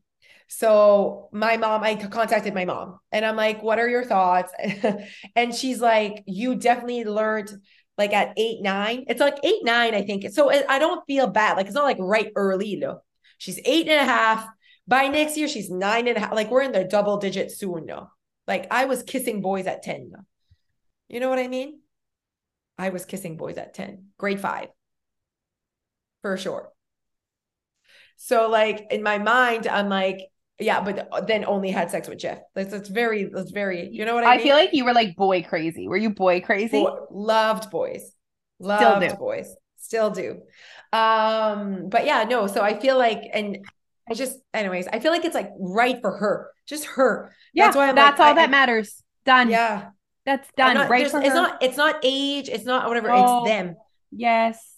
So 0.50 1.29
my 1.32 1.55
mom, 1.55 1.84
I 1.84 1.96
contacted 1.96 2.53
my 2.53 2.65
mom 2.65 3.00
and 3.13 3.25
I'm 3.25 3.38
like, 3.38 3.63
what 3.63 3.79
are 3.79 3.88
your 3.88 4.03
thoughts? 4.03 4.51
and 5.36 5.55
she's 5.55 5.79
like, 5.79 6.24
you 6.27 6.55
definitely 6.55 7.05
learned 7.05 7.51
like 7.97 8.13
at 8.13 8.33
eight, 8.38 8.62
nine. 8.62 9.05
It's 9.07 9.19
like 9.19 9.38
eight, 9.43 9.63
nine, 9.63 9.93
I 9.93 10.01
think. 10.01 10.29
So 10.31 10.50
I 10.51 10.79
don't 10.79 11.05
feel 11.05 11.27
bad. 11.27 11.57
Like, 11.57 11.67
it's 11.67 11.75
not 11.75 11.83
like 11.83 11.97
right 12.00 12.31
early, 12.35 12.75
no. 12.75 13.01
She's 13.38 13.59
eight 13.65 13.88
and 13.88 14.00
a 14.00 14.12
half. 14.12 14.47
By 14.88 15.07
next 15.07 15.38
year, 15.38 15.47
she's 15.47 15.69
nine 15.69 16.07
and 16.07 16.17
a 16.17 16.19
half. 16.19 16.33
Like, 16.33 16.51
we're 16.51 16.62
in 16.62 16.71
the 16.71 16.83
double 16.83 17.17
digits 17.17 17.57
soon, 17.57 17.85
no. 17.85 18.09
Like, 18.47 18.67
I 18.71 18.85
was 18.85 19.03
kissing 19.03 19.41
boys 19.41 19.67
at 19.67 19.83
10, 19.83 20.12
no. 20.12 20.19
You 21.07 21.19
know 21.19 21.29
what 21.29 21.39
I 21.39 21.47
mean? 21.47 21.79
I 22.77 22.89
was 22.89 23.05
kissing 23.05 23.38
boys 23.38 23.57
at 23.57 23.73
10, 23.73 24.07
grade 24.17 24.39
five, 24.39 24.69
for 26.21 26.35
sure. 26.38 26.71
So, 28.17 28.50
like, 28.50 28.88
in 28.91 29.03
my 29.03 29.19
mind, 29.19 29.67
I'm 29.67 29.89
like, 29.89 30.19
yeah, 30.60 30.81
but 30.81 31.27
then 31.27 31.45
only 31.45 31.72
had 31.72 31.89
sex 31.91 32.07
with 32.07 32.19
Jeff. 32.19 32.39
That's, 32.55 32.72
that's 32.72 32.89
very, 32.89 33.25
that's 33.25 33.51
very, 33.51 33.89
you 33.91 34.05
know 34.05 34.15
what 34.15 34.24
I, 34.24 34.33
I 34.33 34.38
mean? 34.38 34.45
feel 34.45 34.55
like 34.55 34.69
you 34.74 34.86
were 34.86 34.93
like 34.93 35.15
boy 35.15 35.43
crazy. 35.43 35.88
Were 35.88 35.98
you 35.98 36.12
boy 36.12 36.41
crazy? 36.41 36.81
Boy- 36.81 36.98
loved 37.12 37.69
boys, 37.72 38.12
loved 38.60 39.07
do. 39.10 39.15
boys, 39.15 39.53
still 39.77 40.10
do. 40.12 40.41
Um, 40.91 41.89
but 41.89 42.05
yeah, 42.05 42.24
no. 42.24 42.48
So 42.48 42.62
I 42.62 42.79
feel 42.79 42.98
like, 42.98 43.22
and 43.33 43.60
I 44.10 44.13
just, 44.13 44.38
anyways, 44.53 44.88
I 44.88 45.00
feel 45.00 45.12
like 45.12 45.25
it's 45.25 45.36
like 45.36 45.50
right 45.60 46.00
for 46.01 46.12
her, 46.17 46.51
just 46.67 46.86
her. 46.86 47.33
yeah, 47.53 47.65
that's 47.65 47.75
why 47.75 47.89
I'm 47.89 47.95
that's 47.95 48.19
like, 48.19 48.25
all 48.27 48.33
I- 48.33 48.41
that 48.41 48.50
matters. 48.51 49.03
Done. 49.25 49.50
Yeah, 49.50 49.89
That's 50.25 50.48
done. 50.57 50.75
not- 50.75 50.89
right 50.89 51.10
for 51.10 51.19
it's 51.19 51.29
her. 51.29 51.33
not, 51.33 51.63
it's 51.63 51.77
not 51.77 51.95
age, 52.03 52.50
it's 52.50 52.65
not 52.65 52.88
whatever. 52.89 53.07
No. 53.07 53.43
It's 53.43 53.50
them. 53.50 53.75
Yes. 54.12 54.72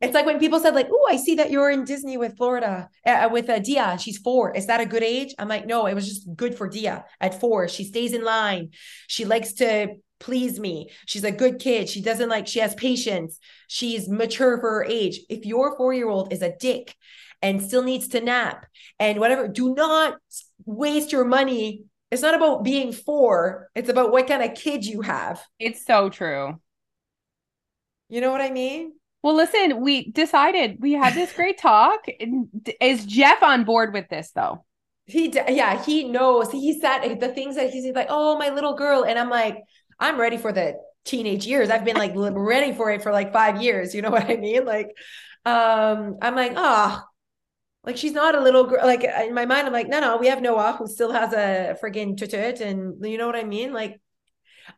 It's 0.00 0.14
like 0.14 0.24
when 0.24 0.38
people 0.38 0.60
said 0.60 0.74
like, 0.74 0.88
"Oh, 0.90 1.06
I 1.10 1.16
see 1.16 1.34
that 1.36 1.50
you're 1.50 1.70
in 1.70 1.84
Disney 1.84 2.16
with 2.16 2.36
Florida 2.36 2.88
uh, 3.04 3.28
with 3.30 3.50
uh, 3.50 3.58
Dia. 3.58 3.98
She's 3.98 4.18
four. 4.18 4.54
Is 4.56 4.66
that 4.66 4.80
a 4.80 4.86
good 4.86 5.02
age?" 5.02 5.34
I'm 5.38 5.48
like, 5.48 5.66
"No, 5.66 5.86
it 5.86 5.94
was 5.94 6.08
just 6.08 6.34
good 6.34 6.54
for 6.54 6.68
Dia 6.68 7.04
at 7.20 7.38
four. 7.38 7.68
She 7.68 7.84
stays 7.84 8.12
in 8.12 8.24
line. 8.24 8.70
She 9.08 9.24
likes 9.24 9.54
to 9.54 9.88
please 10.18 10.58
me. 10.58 10.90
She's 11.06 11.24
a 11.24 11.32
good 11.32 11.58
kid. 11.58 11.88
She 11.88 12.00
doesn't 12.00 12.30
like. 12.30 12.46
She 12.46 12.60
has 12.60 12.74
patience. 12.74 13.38
She's 13.68 14.08
mature 14.08 14.58
for 14.58 14.70
her 14.70 14.84
age. 14.84 15.20
If 15.28 15.44
your 15.44 15.76
four 15.76 15.92
year 15.92 16.08
old 16.08 16.32
is 16.32 16.42
a 16.42 16.56
dick 16.56 16.94
and 17.42 17.62
still 17.62 17.82
needs 17.82 18.08
to 18.08 18.20
nap 18.20 18.66
and 18.98 19.18
whatever, 19.18 19.48
do 19.48 19.74
not 19.74 20.16
waste 20.64 21.12
your 21.12 21.24
money. 21.24 21.84
It's 22.10 22.22
not 22.22 22.34
about 22.34 22.64
being 22.64 22.92
four. 22.92 23.68
It's 23.74 23.88
about 23.88 24.12
what 24.12 24.26
kind 24.26 24.42
of 24.42 24.54
kid 24.56 24.84
you 24.86 25.02
have. 25.02 25.42
It's 25.58 25.84
so 25.84 26.08
true. 26.08 26.58
You 28.08 28.22
know 28.22 28.30
what 28.30 28.40
I 28.40 28.50
mean?" 28.50 28.94
Well, 29.22 29.34
listen, 29.34 29.80
we 29.80 30.10
decided 30.10 30.78
we 30.80 30.92
had 30.92 31.14
this 31.14 31.32
great 31.32 31.58
talk. 31.58 32.06
Is 32.80 33.04
Jeff 33.04 33.42
on 33.42 33.64
board 33.64 33.92
with 33.92 34.08
this 34.08 34.30
though? 34.32 34.64
He, 35.06 35.30
yeah, 35.32 35.82
he 35.82 36.04
knows. 36.04 36.50
He 36.52 36.80
said 36.80 37.18
the 37.20 37.28
things 37.28 37.56
that 37.56 37.70
he's 37.70 37.92
like, 37.94 38.06
oh, 38.08 38.38
my 38.38 38.50
little 38.50 38.74
girl. 38.74 39.04
And 39.04 39.18
I'm 39.18 39.28
like, 39.28 39.58
I'm 39.98 40.18
ready 40.18 40.36
for 40.36 40.52
the 40.52 40.76
teenage 41.04 41.46
years. 41.46 41.68
I've 41.68 41.84
been 41.84 41.96
like 41.96 42.12
ready 42.14 42.72
for 42.72 42.90
it 42.90 43.02
for 43.02 43.12
like 43.12 43.32
five 43.32 43.60
years. 43.60 43.94
You 43.94 44.02
know 44.02 44.10
what 44.16 44.30
I 44.30 44.36
mean? 44.36 44.64
Like, 44.64 44.88
um, 45.44 46.16
I'm 46.22 46.34
like, 46.34 46.52
ah, 46.56 47.04
like 47.84 47.96
she's 47.96 48.12
not 48.12 48.34
a 48.34 48.40
little 48.40 48.64
girl. 48.64 48.84
Like 48.84 49.04
in 49.04 49.34
my 49.34 49.46
mind, 49.46 49.66
I'm 49.66 49.72
like, 49.72 49.88
no, 49.88 50.00
no, 50.00 50.16
we 50.16 50.28
have 50.28 50.42
Noah 50.42 50.76
who 50.78 50.86
still 50.86 51.12
has 51.12 51.32
a 51.32 51.76
friggin' 51.82 52.16
tutut. 52.16 52.60
And 52.60 53.04
you 53.04 53.18
know 53.18 53.26
what 53.26 53.36
I 53.36 53.44
mean? 53.44 53.72
Like, 53.72 54.00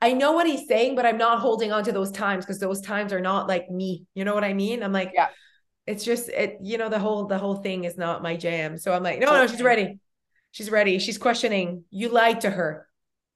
I 0.01 0.13
know 0.13 0.33
what 0.33 0.47
he's 0.47 0.67
saying, 0.67 0.95
but 0.97 1.05
I'm 1.07 1.19
not 1.19 1.41
holding 1.41 1.73
on 1.73 1.85
to 1.85 1.93
those 1.93 2.11
times 2.11 2.45
because 2.45 2.59
those 2.59 2.81
times 2.81 3.13
are 3.13 3.21
not 3.21 3.49
like 3.49 3.71
me. 3.71 4.07
You 4.15 4.25
know 4.25 4.35
what 4.35 4.45
I 4.45 4.55
mean? 4.55 4.83
I'm 4.83 4.93
like, 4.93 5.13
Yeah. 5.15 5.29
it's 5.87 6.05
just 6.05 6.29
it, 6.29 6.59
you 6.63 6.79
know, 6.79 6.89
the 6.89 6.99
whole 6.99 7.27
the 7.27 7.39
whole 7.39 7.57
thing 7.57 7.85
is 7.85 7.97
not 7.99 8.23
my 8.23 8.37
jam. 8.37 8.79
So 8.79 8.93
I'm 8.93 9.03
like, 9.03 9.19
no, 9.21 9.27
no, 9.27 9.47
she's 9.47 9.63
ready. 9.63 9.99
She's 10.53 10.71
ready. 10.71 10.99
She's 10.99 11.19
questioning. 11.19 11.85
You 11.91 12.09
lied 12.09 12.43
to 12.43 12.51
her. 12.51 12.87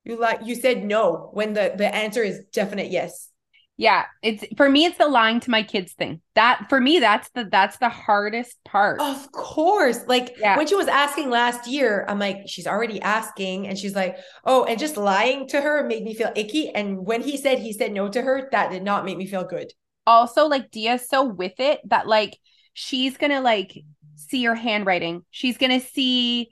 You 0.04 0.20
lied, 0.20 0.46
you 0.46 0.54
said 0.54 0.84
no 0.84 1.30
when 1.32 1.52
the 1.52 1.74
the 1.76 1.92
answer 1.92 2.22
is 2.22 2.44
definite 2.52 2.90
yes. 2.90 3.30
Yeah, 3.78 4.04
it's 4.22 4.42
for 4.56 4.70
me. 4.70 4.86
It's 4.86 4.96
the 4.96 5.06
lying 5.06 5.40
to 5.40 5.50
my 5.50 5.62
kids 5.62 5.92
thing. 5.92 6.22
That 6.34 6.66
for 6.70 6.80
me, 6.80 6.98
that's 6.98 7.28
the 7.30 7.44
that's 7.44 7.76
the 7.76 7.90
hardest 7.90 8.56
part. 8.64 9.02
Of 9.02 9.30
course. 9.32 10.00
Like 10.06 10.34
Yeah. 10.38 10.56
when 10.56 10.66
she 10.66 10.74
was 10.74 10.88
asking 10.88 11.28
last 11.28 11.68
year, 11.68 12.06
I'm 12.08 12.18
like, 12.18 12.38
she's 12.46 12.66
already 12.66 13.00
asking. 13.02 13.68
And 13.68 13.76
she's 13.78 13.94
like, 13.94 14.16
oh, 14.44 14.64
and 14.64 14.78
just 14.78 14.96
lying 14.96 15.46
to 15.48 15.60
her 15.60 15.86
made 15.86 16.04
me 16.04 16.14
feel 16.14 16.32
icky. 16.34 16.70
And 16.70 17.04
when 17.06 17.20
he 17.22 17.36
said 17.36 17.58
he 17.58 17.72
said 17.74 17.92
no 17.92 18.08
to 18.08 18.22
her, 18.22 18.48
that 18.52 18.70
did 18.70 18.82
not 18.82 19.04
make 19.04 19.18
me 19.18 19.26
feel 19.26 19.44
good. 19.44 19.72
also 20.06 20.46
like 20.46 20.70
Dia's 20.70 21.08
so 21.08 21.24
with 21.24 21.58
it 21.58 21.80
that 21.84 22.06
like 22.06 22.38
she's 22.72 23.16
gonna 23.18 23.40
like 23.42 23.76
see 24.14 24.38
your 24.38 24.54
handwriting. 24.54 25.24
She's 25.30 25.58
gonna 25.58 25.80
see 25.80 26.48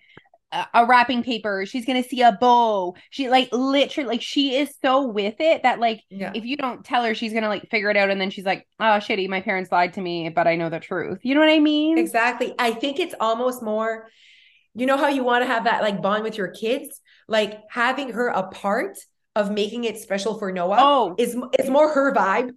a, 0.72 0.86
wrapping 0.86 1.22
paper. 1.22 1.64
She's 1.66 1.84
gonna 1.84 2.02
see 2.02 2.22
a 2.22 2.32
bow. 2.32 2.94
She 3.10 3.28
like 3.28 3.48
literally 3.52 4.08
like 4.08 4.22
she 4.22 4.56
is 4.56 4.74
so 4.84 5.06
with 5.06 5.34
it 5.40 5.62
that 5.62 5.80
like 5.80 6.02
Yeah. 6.10 6.32
if 6.34 6.44
you 6.44 6.56
don't 6.56 6.84
tell 6.84 7.04
her, 7.04 7.14
she's 7.14 7.32
gonna 7.32 7.48
like 7.48 7.68
figure 7.70 7.90
it 7.90 7.96
out, 7.96 8.10
and 8.10 8.20
then 8.20 8.30
she's 8.30 8.44
like, 8.44 8.66
"Oh, 8.80 8.98
shitty, 9.00 9.28
my 9.28 9.40
parents 9.40 9.70
lied 9.72 9.94
to 9.94 10.00
me, 10.00 10.28
but 10.28 10.46
I 10.46 10.56
know 10.56 10.70
the 10.70 10.80
truth." 10.80 11.20
You 11.22 11.34
know 11.34 11.40
what 11.40 11.50
I 11.50 11.58
mean? 11.60 11.98
Exactly. 11.98 12.54
I 12.58 12.72
think 12.72 12.98
it's 13.00 13.14
almost 13.20 13.62
more, 13.62 14.08
you 14.74 14.86
know, 14.86 14.96
how 14.96 15.08
you 15.08 15.24
want 15.24 15.42
to 15.42 15.46
have 15.46 15.64
that 15.64 15.82
like 15.82 16.00
bond 16.02 16.22
with 16.22 16.36
your 16.38 16.48
kids, 16.48 17.00
like 17.28 17.60
having 17.70 18.10
her 18.10 18.28
a 18.28 18.44
part 18.48 18.96
of 19.36 19.50
making 19.50 19.84
it 19.84 19.98
special 19.98 20.38
for 20.38 20.52
Noah 20.52 20.76
Oh, 20.78 21.14
is 21.18 21.36
is 21.58 21.68
more 21.68 21.92
her 21.92 22.14
vibe. 22.14 22.50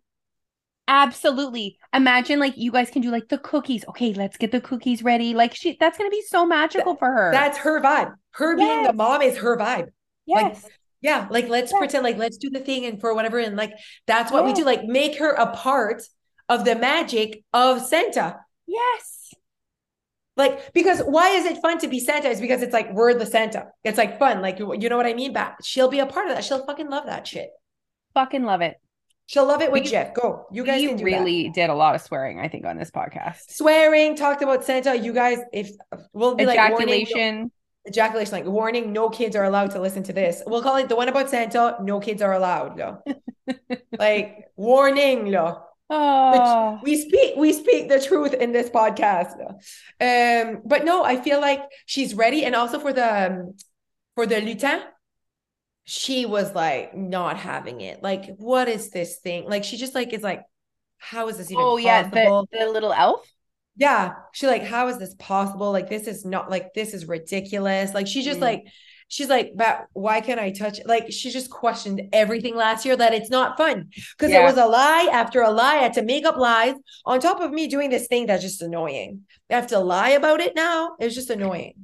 Absolutely. 0.88 1.78
Imagine 1.94 2.40
like 2.40 2.58
you 2.58 2.72
guys 2.72 2.90
can 2.90 3.02
do 3.02 3.12
like 3.12 3.28
the 3.30 3.38
cookies. 3.38 3.86
Okay, 3.90 4.14
let's 4.14 4.38
get 4.38 4.52
the 4.52 4.62
cookies 4.62 5.04
ready. 5.04 5.34
Like 5.34 5.56
she, 5.56 5.78
that's 5.80 5.98
gonna 5.98 6.10
be 6.10 6.22
so 6.28 6.46
magical 6.46 6.96
for 6.96 7.08
her. 7.12 7.32
That's 7.32 7.58
her 7.60 7.82
vibe. 7.82 8.14
Her 8.32 8.56
being 8.56 8.84
the 8.84 8.94
mom 8.94 9.22
is 9.22 9.38
her 9.38 9.58
vibe. 9.58 9.88
like, 10.28 10.54
yes. 10.54 10.66
Yeah, 11.02 11.28
like 11.30 11.48
let's 11.48 11.72
Yeah. 11.72 11.78
pretend 11.80 12.04
like 12.04 12.18
let's 12.18 12.38
do 12.38 12.50
the 12.50 12.60
thing 12.60 12.86
and 12.86 13.00
for 13.00 13.14
whatever 13.14 13.38
and 13.40 13.56
like 13.56 13.74
that's 14.08 14.32
what 14.32 14.46
we 14.46 14.54
do. 14.54 14.64
Like 14.66 14.84
make 14.84 15.18
her 15.20 15.32
a 15.32 15.48
part 15.56 16.02
of 16.50 16.66
the 16.66 16.76
magic 16.76 17.44
of 17.54 17.82
Santa. 17.86 18.38
yes. 18.66 19.14
Like 20.36 20.72
because 20.74 21.00
why 21.02 21.30
is 21.30 21.46
it 21.46 21.58
fun 21.62 21.80
to 21.80 21.88
be 21.88 22.00
Santa? 22.00 22.30
Is 22.30 22.40
because 22.40 22.62
it's 22.62 22.74
like 22.74 22.94
we're 22.94 23.14
the 23.16 23.26
Santa. 23.26 23.68
It's 23.84 23.98
like 23.98 24.20
fun. 24.20 24.42
Like 24.42 24.60
you 24.60 24.74
you 24.80 24.88
know 24.90 24.98
what 24.98 25.08
I 25.08 25.14
mean? 25.16 25.34
But 25.34 25.56
she'll 25.64 25.90
be 25.90 26.00
a 26.00 26.06
part 26.06 26.28
of 26.30 26.36
that. 26.36 26.44
She'll 26.44 26.64
fucking 26.66 26.90
love 26.90 27.06
that 27.08 27.26
shit. 27.28 27.50
Fucking 28.14 28.44
love 28.44 28.62
it. 28.62 28.76
She'll 29.28 29.46
love 29.46 29.62
it 29.62 29.72
with 29.72 29.84
We- 29.84 29.90
Jeff. 29.90 30.14
Go. 30.14 30.48
You 30.52 30.64
guys 30.64 30.82
do 30.82 30.96
really 31.04 31.50
did 31.50 31.70
a 31.70 31.76
lot 31.76 31.96
of 31.96 32.02
swearing, 32.02 32.40
I 32.40 32.48
think, 32.48 32.66
on 32.66 32.78
this 32.78 32.90
podcast. 32.92 33.52
Swearing, 33.52 34.16
talked 34.16 34.42
about 34.42 34.64
Santa. 34.64 34.96
You 34.98 35.14
guys, 35.14 35.40
if 35.54 35.70
we'll 36.14 36.36
be 36.36 36.46
like 36.46 36.58
warning, 36.72 36.90
Ejaculation. 37.02 37.52
ejaculation, 37.88 38.32
like 38.32 38.46
warning, 38.46 38.94
no 38.94 39.10
kids 39.10 39.36
are 39.36 39.44
allowed 39.44 39.72
to 39.72 39.82
listen 39.82 40.04
to 40.04 40.14
this. 40.14 40.42
We'll 40.48 40.64
call 40.64 40.78
it 40.78 40.90
the 40.90 40.96
one 40.96 41.10
about 41.10 41.30
Santa. 41.30 41.78
No 41.82 42.00
kids 42.00 42.22
are 42.22 42.34
allowed. 42.34 42.78
Lo. 42.78 43.04
like 44.00 44.46
warning, 44.56 45.32
lo. 45.32 45.62
oh, 45.90 46.80
we 46.84 46.98
speak 47.00 47.36
we 47.38 47.54
speak 47.54 47.88
the 47.88 48.00
truth 48.02 48.34
in 48.34 48.52
this 48.52 48.70
podcast 48.70 49.40
um 50.02 50.62
but 50.66 50.84
no 50.84 51.02
i 51.06 51.16
feel 51.16 51.40
like 51.40 51.62
she's 51.86 52.14
ready 52.14 52.44
and 52.44 52.56
also 52.56 52.78
for 52.78 52.92
the 52.92 53.08
um, 53.26 53.54
for 54.14 54.26
the 54.26 54.36
lutin 54.36 54.82
she 55.90 56.26
was 56.26 56.54
like 56.54 56.94
not 56.96 57.38
having 57.38 57.80
it. 57.80 58.04
Like 58.04 58.36
what 58.38 58.68
is 58.68 58.90
this 58.90 59.20
thing? 59.20 59.50
Like 59.50 59.64
she 59.64 59.78
just 59.78 59.96
like 59.96 60.12
is 60.12 60.22
like 60.22 60.42
how 60.98 61.30
is 61.30 61.38
this 61.38 61.50
even 61.50 61.64
oh 61.64 61.78
yeah, 61.78 62.04
the, 62.04 62.10
possible? 62.10 62.50
the 62.52 62.66
little 62.70 62.92
elf. 62.92 63.26
yeah. 63.78 64.16
She 64.34 64.48
like 64.48 64.64
how 64.64 64.90
is 64.90 64.98
this 65.00 65.16
possible? 65.18 65.72
Like 65.72 65.90
this 65.90 66.06
is 66.06 66.26
not 66.26 66.50
like 66.52 66.74
this 66.76 66.94
is 66.94 67.08
ridiculous. 67.08 67.94
Like 67.94 68.06
she 68.06 68.22
just 68.22 68.40
Mm. 68.40 68.44
like 68.44 68.64
she's 69.08 69.30
like 69.30 69.54
but 69.56 69.86
why 69.94 70.20
can't 70.20 70.38
i 70.38 70.52
touch 70.52 70.80
it 70.80 70.86
like 70.86 71.10
she 71.14 71.30
just 71.32 71.50
questioned 71.50 72.02
everything 72.12 72.58
last 72.58 72.84
year 72.86 72.98
that 72.98 73.14
it's 73.14 73.30
not 73.30 73.56
fun. 73.56 73.88
Because 74.18 74.34
it 74.34 74.44
was 74.44 74.58
a 74.58 74.66
lie 74.66 75.08
after 75.14 75.42
a 75.42 75.50
lie. 75.52 75.76
I 75.78 75.84
had 75.84 75.94
to 75.94 76.04
make 76.04 76.26
up 76.26 76.36
lies 76.36 76.76
on 77.06 77.22
top 77.22 77.40
of 77.40 77.52
me 77.52 77.68
doing 77.68 77.90
this 77.90 78.08
thing 78.08 78.26
that's 78.26 78.44
just 78.44 78.62
annoying. 78.62 79.22
I 79.50 79.54
have 79.56 79.68
to 79.68 79.80
lie 79.80 80.10
about 80.10 80.42
it 80.42 80.54
now. 80.54 80.98
It's 81.00 81.16
just 81.16 81.30
annoying. 81.30 81.76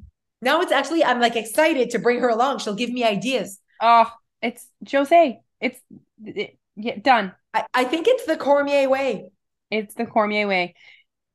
Now 0.42 0.60
it's 0.60 0.74
actually 0.74 1.06
i'm 1.06 1.22
like 1.22 1.38
excited 1.38 1.92
to 1.92 2.00
bring 2.00 2.20
her 2.20 2.28
along. 2.28 2.58
She'll 2.60 2.76
give 2.76 2.90
me 2.92 3.06
ideas 3.06 3.60
Oh, 3.84 4.10
it's 4.42 4.68
Jose. 4.90 5.40
It's 5.60 5.80
it, 6.24 6.58
yeah, 6.76 6.98
done. 7.00 7.34
i, 7.54 7.66
I 7.74 7.84
think 7.84 8.08
it's 8.08 8.26
the 8.26 8.38
cormier 8.38 8.90
way 8.90 9.30
It's 9.72 9.96
the 9.96 10.06
Cormier 10.06 10.48
way. 10.48 10.76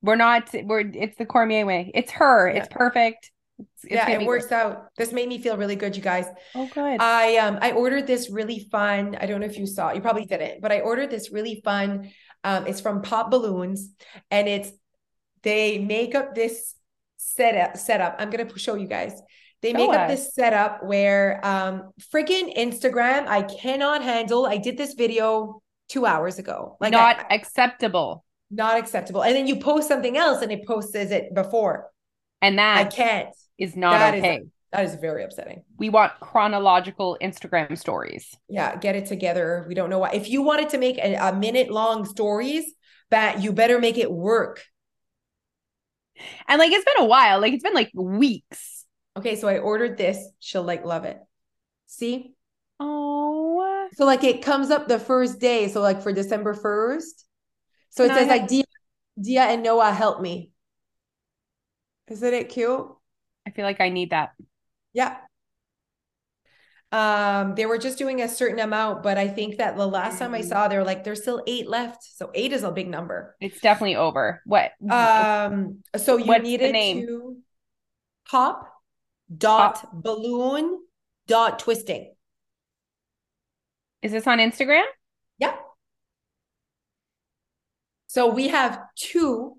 We're 0.03 0.17
not. 0.17 0.51
We're. 0.65 0.81
It's 0.81 1.17
the 1.19 1.27
Cormier 1.27 1.67
way. 1.67 1.91
It's 1.95 2.13
her. 2.13 2.49
It's 2.49 2.69
perfect. 2.69 3.31
It's, 3.59 3.85
it's 3.85 3.93
yeah 3.93 4.09
it 4.11 4.25
works 4.25 4.47
good. 4.47 4.55
out 4.55 4.89
this 4.97 5.11
made 5.13 5.29
me 5.29 5.39
feel 5.39 5.57
really 5.57 5.75
good 5.75 5.97
you 5.97 6.03
guys 6.03 6.27
Oh, 6.55 6.69
good. 6.73 7.01
I 7.01 7.37
um 7.39 7.59
I 7.61 7.73
ordered 7.73 8.07
this 8.07 8.31
really 8.31 8.61
fun. 8.71 9.17
I 9.21 9.27
don't 9.27 9.41
know 9.41 9.47
if 9.47 9.59
you 9.59 9.67
saw. 9.67 9.93
You 9.93 10.01
probably 10.01 10.25
didn't, 10.27 10.61
but 10.61 10.73
I 10.73 10.81
ordered 10.81 11.11
this 11.11 11.33
really 11.33 11.61
fun. 11.65 12.11
Um, 12.45 12.67
it's 12.67 12.81
from 12.81 13.03
Pop 13.03 13.31
Balloons, 13.31 13.91
and 14.31 14.49
it's 14.49 14.71
they 15.43 15.79
make 15.79 16.15
up 16.15 16.35
this 16.35 16.75
setup. 17.17 17.77
Setup. 17.77 18.17
I'm 18.19 18.31
gonna 18.31 18.49
show 18.59 18.75
you 18.77 18.87
guys. 18.87 19.21
They 19.61 19.73
make 19.73 19.91
up 19.91 20.09
this 20.09 20.35
setup 20.35 20.85
where 20.85 21.41
um 21.45 21.91
friggin' 22.13 22.57
Instagram 22.57 23.27
I 23.27 23.43
cannot 23.43 24.03
handle. 24.03 24.47
I 24.47 24.57
did 24.59 24.77
this 24.77 24.95
video 24.95 25.63
two 25.89 26.07
hours 26.07 26.39
ago. 26.39 26.77
Like 26.81 26.93
not 26.93 27.19
I- 27.29 27.35
acceptable. 27.35 28.25
not 28.51 28.79
acceptable. 28.79 29.23
And 29.23 29.35
then 29.35 29.47
you 29.47 29.57
post 29.57 29.89
something 29.89 30.17
else, 30.17 30.43
and 30.43 30.53
it 30.53 30.67
posts 30.67 30.95
it 30.95 31.35
before. 31.35 31.91
And 32.41 32.59
that 32.59 32.79
I 32.79 32.85
can't. 32.85 33.35
is 33.59 33.75
not 33.77 33.99
That 33.99 34.15
is- 34.15 34.21
okay. 34.21 34.41
That 34.71 34.85
is 34.85 34.97
very 34.97 35.25
upsetting. 35.25 35.63
we 35.79 35.89
want 35.89 36.13
chronological 36.21 37.17
Instagram 37.23 37.77
stories. 37.79 38.37
Yeah, 38.51 38.77
get 38.77 38.97
it 38.97 39.07
together. 39.07 39.65
We 39.67 39.75
don't 39.75 39.89
know 39.89 39.99
why. 39.99 40.11
If 40.13 40.29
you 40.29 40.43
wanted 40.43 40.69
to 40.71 40.79
make 40.79 40.99
a, 40.99 41.15
a 41.15 41.33
minute 41.35 41.71
long 41.71 42.05
stories, 42.05 42.65
that 43.11 43.43
you 43.43 43.53
better 43.53 43.79
make 43.79 43.97
it 43.97 44.13
work. 44.13 44.63
And 46.47 46.59
like 46.59 46.71
it's 46.73 46.85
been 46.85 47.03
a 47.03 47.07
while. 47.07 47.41
Like 47.41 47.55
it's 47.55 47.63
been 47.63 47.73
like 47.75 47.91
weeks. 47.95 48.78
Okay, 49.19 49.37
so 49.37 49.49
I 49.49 49.59
ordered 49.59 49.99
this. 49.99 50.19
She'll 50.39 50.63
like 50.63 50.85
love 50.85 51.05
it. 51.05 51.19
See? 51.87 52.35
Oh. 52.81 53.89
So 53.95 54.05
like 54.05 54.23
it 54.25 54.43
comes 54.43 54.71
up 54.71 54.87
the 54.89 54.99
first 54.99 55.41
day. 55.41 55.69
So 55.69 55.81
like 55.81 56.03
for 56.03 56.13
December 56.13 56.55
1st. 56.55 57.25
So 57.91 58.05
it 58.05 58.09
Can 58.09 58.17
I 58.17 58.21
says 58.21 58.29
have- 58.29 58.41
like 58.41 58.49
Dia, 58.49 58.65
Dia 59.21 59.43
and 59.43 59.63
Noah 59.63 59.93
help 59.93 60.21
me. 60.21 60.51
Isn't 62.09 62.33
it 62.35 62.49
cute? 62.49 62.87
I 63.47 63.51
feel 63.51 63.65
like 63.65 63.81
I 63.81 63.89
need 63.89 64.11
that. 64.11 64.31
Yeah. 64.93 65.17
Um, 66.91 67.55
they 67.55 67.67
were 67.67 67.77
just 67.77 67.99
doing 67.99 68.23
a 68.23 68.29
certain 68.29 68.59
amount, 68.61 69.03
but 69.03 69.19
I 69.19 69.29
think 69.29 69.59
that 69.59 69.77
the 69.77 69.87
last 69.87 70.19
time 70.19 70.33
I 70.35 70.41
Mm. 70.41 70.49
saw, 70.49 70.69
they 70.69 70.79
were 70.79 70.85
like, 70.85 71.05
there's 71.05 71.21
still 71.21 71.43
eight 71.47 71.69
left. 71.69 72.03
So 72.03 72.31
eight 72.35 72.53
is 72.53 72.63
a 72.63 72.71
big 72.71 72.89
number. 72.89 73.37
It's 73.41 73.61
definitely 73.61 73.97
over. 73.97 74.41
What? 74.47 74.73
Um, 74.89 75.83
so 75.97 76.17
you 76.17 76.25
What's 76.27 76.45
needed 76.45 76.73
name? 76.73 77.07
to 77.07 77.37
pop 78.31 78.78
dot 79.35 80.03
balloon 80.03 80.81
dot 81.27 81.59
twisting. 81.59 82.13
is 84.03 84.13
this 84.13 84.27
on 84.27 84.39
Instagram? 84.39 84.85
Yeah. 85.39 85.57
So 88.07 88.31
we 88.31 88.49
have 88.49 88.81
two 88.97 89.59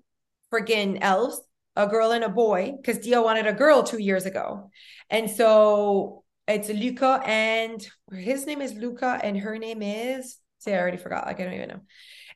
friggin' 0.52 0.98
elves, 1.00 1.40
a 1.76 1.86
girl 1.86 2.10
and 2.10 2.24
a 2.24 2.28
boy, 2.28 2.72
because 2.76 2.98
Dia 2.98 3.22
wanted 3.22 3.46
a 3.46 3.52
girl 3.52 3.82
two 3.82 3.98
years 3.98 4.26
ago. 4.26 4.70
And 5.08 5.30
so 5.30 6.24
it's 6.48 6.68
Luca 6.68 7.22
and 7.24 7.86
his 8.12 8.46
name 8.46 8.60
is 8.60 8.74
Luca 8.74 9.20
and 9.22 9.38
her 9.38 9.56
name 9.58 9.82
is 9.82 10.38
say 10.60 10.74
I 10.74 10.78
already 10.78 10.96
forgot. 10.96 11.26
Like 11.26 11.40
I 11.40 11.44
don't 11.44 11.54
even 11.54 11.68
know. 11.68 11.80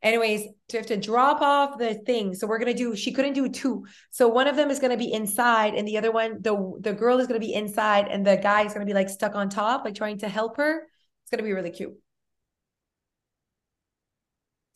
Anyways, 0.02 0.48
to 0.68 0.76
have 0.76 0.86
to 0.86 0.96
drop 0.96 1.40
off 1.40 1.78
the 1.78 1.94
thing. 1.94 2.34
So 2.34 2.46
we're 2.46 2.58
gonna 2.58 2.74
do. 2.74 2.94
She 2.96 3.12
couldn't 3.12 3.32
do 3.32 3.48
two. 3.48 3.86
So 4.10 4.28
one 4.28 4.46
of 4.48 4.56
them 4.56 4.70
is 4.70 4.80
gonna 4.80 4.96
be 4.96 5.12
inside, 5.12 5.74
and 5.74 5.86
the 5.88 5.98
other 5.98 6.12
one, 6.12 6.42
the 6.42 6.78
the 6.80 6.92
girl 6.92 7.18
is 7.20 7.26
gonna 7.26 7.40
be 7.40 7.54
inside, 7.54 8.08
and 8.08 8.26
the 8.26 8.36
guy 8.36 8.64
is 8.64 8.74
gonna 8.74 8.86
be 8.86 8.94
like 8.94 9.08
stuck 9.08 9.34
on 9.34 9.48
top, 9.48 9.84
like 9.84 9.94
trying 9.94 10.18
to 10.18 10.28
help 10.28 10.56
her. 10.58 10.82
It's 11.22 11.30
gonna 11.30 11.42
be 11.42 11.52
really 11.52 11.70
cute. 11.70 11.94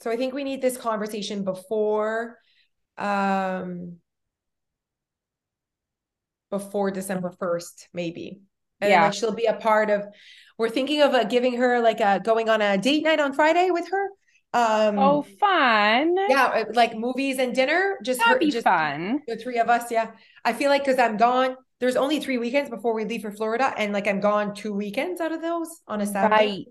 So 0.01 0.11
I 0.11 0.17
think 0.17 0.33
we 0.33 0.45
need 0.45 0.63
this 0.63 0.77
conversation 0.77 1.43
before, 1.45 2.39
um, 2.97 3.99
before 6.51 6.91
December 6.91 7.33
first, 7.39 7.89
maybe. 7.93 8.41
And 8.81 8.91
Yeah. 8.91 9.05
like 9.05 9.15
she'll 9.15 9.35
be 9.35 9.47
a 9.47 9.55
part 9.55 9.91
of. 9.91 10.05
We're 10.57 10.71
thinking 10.71 11.03
of 11.03 11.15
uh, 11.15 11.25
giving 11.25 11.57
her 11.57 11.81
like 11.81 12.01
a 12.01 12.21
going 12.23 12.49
on 12.49 12.61
a 12.61 12.77
date 12.79 13.05
night 13.05 13.21
on 13.21 13.33
Friday 13.33 13.71
with 13.71 13.89
her. 13.91 14.09
Um, 14.53 14.99
Oh, 14.99 15.23
fun. 15.39 16.17
yeah, 16.29 16.45
uh, 16.47 16.65
like 16.73 16.97
movies 16.97 17.39
and 17.39 17.55
dinner. 17.55 17.99
Just 18.03 18.19
That'd 18.21 18.35
her, 18.35 18.39
be 18.41 18.51
just 18.51 18.65
fun. 18.65 19.21
the 19.29 19.37
three 19.37 19.59
of 19.59 19.69
us. 19.69 19.91
Yeah, 19.91 20.11
I 20.45 20.53
feel 20.53 20.71
like 20.71 20.85
because 20.85 20.99
I'm 20.99 21.17
gone. 21.17 21.57
There's 21.81 21.97
only 21.97 22.19
three 22.19 22.39
weekends 22.39 22.71
before 22.71 22.93
we 22.95 23.05
leave 23.05 23.23
for 23.23 23.31
Florida, 23.31 23.73
and 23.77 23.93
like 23.93 24.09
I'm 24.09 24.21
gone 24.21 24.55
two 24.55 24.73
weekends 24.73 25.21
out 25.21 25.31
of 25.33 25.43
those 25.43 25.69
on 25.87 26.01
a 26.01 26.07
Saturday. 26.07 26.35
Right. 26.35 26.67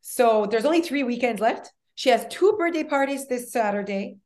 So 0.00 0.46
there's 0.46 0.64
only 0.64 0.82
three 0.82 1.02
weekends 1.02 1.40
left. 1.40 1.72
She 1.94 2.10
has 2.10 2.26
two 2.28 2.54
birthday 2.58 2.84
parties 2.84 3.26
this 3.26 3.52
Saturday, 3.52 4.16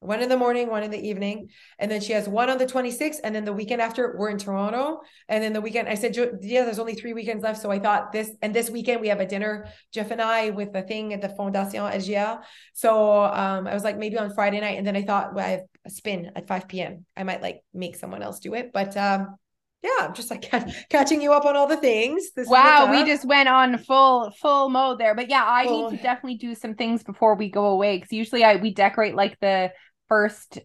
one 0.00 0.22
in 0.22 0.28
the 0.28 0.36
morning, 0.36 0.68
one 0.68 0.82
in 0.82 0.90
the 0.90 1.08
evening. 1.08 1.48
And 1.78 1.90
then 1.90 2.00
she 2.00 2.12
has 2.12 2.28
one 2.28 2.50
on 2.50 2.58
the 2.58 2.66
26th. 2.66 3.16
And 3.24 3.34
then 3.34 3.44
the 3.44 3.52
weekend 3.52 3.80
after, 3.80 4.14
we're 4.18 4.28
in 4.28 4.38
Toronto. 4.38 5.00
And 5.28 5.42
then 5.42 5.52
the 5.52 5.60
weekend, 5.60 5.88
I 5.88 5.94
said, 5.94 6.14
yeah, 6.16 6.64
there's 6.64 6.78
only 6.78 6.94
three 6.94 7.12
weekends 7.12 7.42
left. 7.42 7.60
So 7.60 7.70
I 7.70 7.78
thought 7.78 8.12
this, 8.12 8.30
and 8.42 8.54
this 8.54 8.70
weekend 8.70 9.00
we 9.00 9.08
have 9.08 9.20
a 9.20 9.26
dinner, 9.26 9.68
Jeff 9.92 10.10
and 10.10 10.20
I, 10.20 10.50
with 10.50 10.72
the 10.72 10.82
thing 10.82 11.12
at 11.12 11.22
the 11.22 11.28
Fondation 11.28 11.90
Agia. 11.90 12.42
So 12.74 13.24
um, 13.24 13.66
I 13.66 13.74
was 13.74 13.84
like, 13.84 13.98
maybe 13.98 14.18
on 14.18 14.34
Friday 14.34 14.60
night. 14.60 14.78
And 14.78 14.86
then 14.86 14.96
I 14.96 15.02
thought, 15.02 15.34
well, 15.34 15.46
I 15.46 15.50
have 15.50 15.60
a 15.86 15.90
spin 15.90 16.30
at 16.36 16.46
5 16.46 16.68
p.m. 16.68 17.06
I 17.16 17.24
might 17.24 17.42
like 17.42 17.62
make 17.72 17.96
someone 17.96 18.22
else 18.22 18.38
do 18.38 18.54
it. 18.54 18.72
But 18.72 18.96
um, 18.96 19.36
yeah, 19.82 20.06
I'm 20.06 20.14
just 20.14 20.30
like 20.30 20.50
catching 20.90 21.22
you 21.22 21.32
up 21.32 21.44
on 21.44 21.56
all 21.56 21.66
the 21.66 21.76
things. 21.76 22.32
This 22.34 22.48
Wow, 22.48 22.90
we 22.90 23.04
just 23.04 23.24
went 23.24 23.48
on 23.48 23.78
full 23.78 24.30
full 24.40 24.68
mode 24.68 24.98
there. 24.98 25.14
But 25.14 25.30
yeah, 25.30 25.44
I 25.46 25.66
Full- 25.66 25.90
need 25.90 25.98
to 25.98 26.02
definitely 26.02 26.38
do 26.38 26.54
some 26.54 26.74
things 26.74 27.02
before 27.02 27.36
we 27.36 27.50
go 27.50 27.66
away 27.66 27.96
because 27.96 28.12
usually 28.12 28.42
I 28.42 28.56
we 28.56 28.72
decorate 28.74 29.14
like 29.14 29.38
the 29.40 29.70
first 30.08 30.58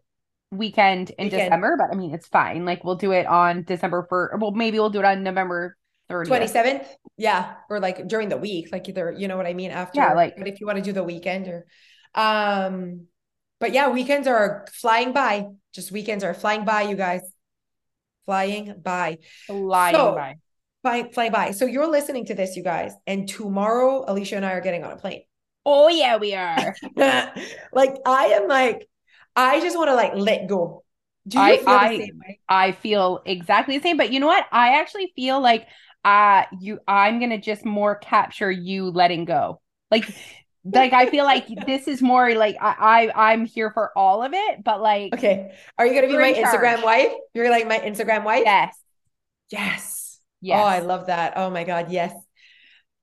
weekend 0.51 1.11
in 1.11 1.25
Weekend. 1.25 1.43
December, 1.43 1.75
but 1.77 1.91
I 1.91 1.95
mean 1.95 2.13
it's 2.13 2.27
fine. 2.27 2.65
Like 2.65 2.83
we'll 2.83 2.95
do 2.95 3.11
it 3.11 3.25
on 3.25 3.63
December 3.63 4.05
first. 4.09 4.39
Well, 4.39 4.51
maybe 4.51 4.79
we'll 4.79 4.89
do 4.89 4.99
it 4.99 5.05
on 5.05 5.23
November 5.23 5.77
30th. 6.09 6.27
27th 6.27 6.85
yeah 7.15 7.53
or 7.69 7.79
like 7.79 8.05
during 8.05 8.27
the 8.27 8.35
week 8.35 8.67
like 8.73 8.89
either 8.89 9.13
you 9.17 9.29
know 9.29 9.37
what 9.37 9.45
i 9.45 9.53
mean 9.53 9.71
after 9.71 10.01
Yeah, 10.01 10.13
like- 10.13 10.35
but 10.35 10.45
if 10.45 10.59
you 10.59 10.65
want 10.67 10.77
to 10.77 10.83
do 10.83 10.91
the 10.91 11.03
weekend 11.05 11.47
or 11.47 11.65
um 12.15 13.05
but 13.61 13.71
yeah 13.71 13.87
weekends 13.89 14.27
are 14.27 14.65
flying 14.73 15.13
by 15.13 15.45
just 15.73 15.89
weekends 15.89 16.25
are 16.25 16.33
flying 16.33 16.65
by 16.65 16.81
you 16.81 16.97
guys 16.97 17.21
flying 18.25 18.75
by 18.83 19.19
Flying 19.47 19.95
So- 19.95 20.15
by. 20.15 20.35
flying 20.81 21.11
flying 21.13 21.31
by 21.31 21.51
so 21.51 21.65
you're 21.65 21.87
listening 21.87 22.25
to 22.25 22.33
this 22.33 22.57
you 22.57 22.63
guys 22.63 22.91
and 23.07 23.29
tomorrow 23.29 24.03
alicia 24.05 24.35
and 24.35 24.45
i 24.45 24.51
are 24.51 24.61
getting 24.61 24.83
on 24.83 24.91
a 24.91 24.97
plane 24.97 25.21
Oh 25.65 25.87
yeah, 25.87 26.17
we 26.17 26.33
are. 26.35 26.75
like 27.71 27.95
i 28.05 28.25
am 28.37 28.49
like 28.49 28.85
i 29.35 29.59
just 29.59 29.77
want 29.77 29.89
to 29.89 29.95
like 29.95 30.13
let 30.15 30.47
go 30.47 30.83
do 31.27 31.37
you 31.37 31.43
I- 31.43 31.57
feel 31.57 31.69
I- 31.69 31.97
the 31.97 32.03
same 32.05 32.19
way 32.19 32.39
I 32.49 32.71
feel 32.73 33.21
exactly 33.25 33.77
the 33.77 33.83
same. 33.83 33.95
But 33.95 34.11
you 34.11 34.19
know 34.19 34.27
what? 34.27 34.45
I 34.51 34.79
actually 34.79 35.13
feel 35.15 35.39
like 35.39 35.67
uh 36.03 36.43
you 36.59 36.79
I'm 36.85 37.19
gonna 37.21 37.39
just 37.39 37.63
more 37.63 37.95
capture 37.95 38.51
you 38.51 38.89
letting 38.89 39.23
go. 39.23 39.61
Like 39.89 40.13
like 40.65 40.91
I 40.91 41.05
feel 41.05 41.23
like 41.23 41.47
this 41.65 41.87
is 41.87 42.01
more 42.01 42.33
like 42.35 42.57
I, 42.59 43.11
I 43.15 43.31
I'm 43.31 43.45
here 43.45 43.71
for 43.71 43.97
all 43.97 44.21
of 44.21 44.33
it, 44.33 44.63
but 44.65 44.81
like 44.81 45.13
okay 45.13 45.53
are 45.77 45.85
you 45.87 45.93
gonna 45.93 46.07
be 46.07 46.17
my 46.17 46.33
charge. 46.33 46.45
instagram 46.45 46.83
wife 46.83 47.13
you're 47.33 47.49
like 47.49 47.67
my 47.67 47.79
instagram 47.79 48.25
wife 48.25 48.43
yes, 48.43 48.75
yes 49.49 50.19
yes. 50.41 50.59
Oh, 50.59 50.63
I 50.63 50.79
love 50.79 51.07
that. 51.07 51.33
Oh 51.37 51.49
my 51.49 51.63
God, 51.63 51.91
yes. 51.91 52.13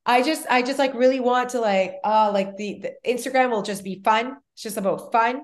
I 0.04 0.22
just 0.22 0.46
I 0.50 0.62
just 0.62 0.78
like 0.78 0.94
really 0.94 1.20
want 1.20 1.50
to 1.50 1.60
like 1.60 1.94
uh 2.04 2.30
like 2.34 2.56
the, 2.56 2.80
the 2.82 2.92
Instagram 3.10 3.50
will 3.50 3.62
just 3.62 3.84
be 3.84 4.02
fun. 4.04 4.36
It's 4.58 4.64
just 4.64 4.76
about 4.76 5.12
fun. 5.12 5.42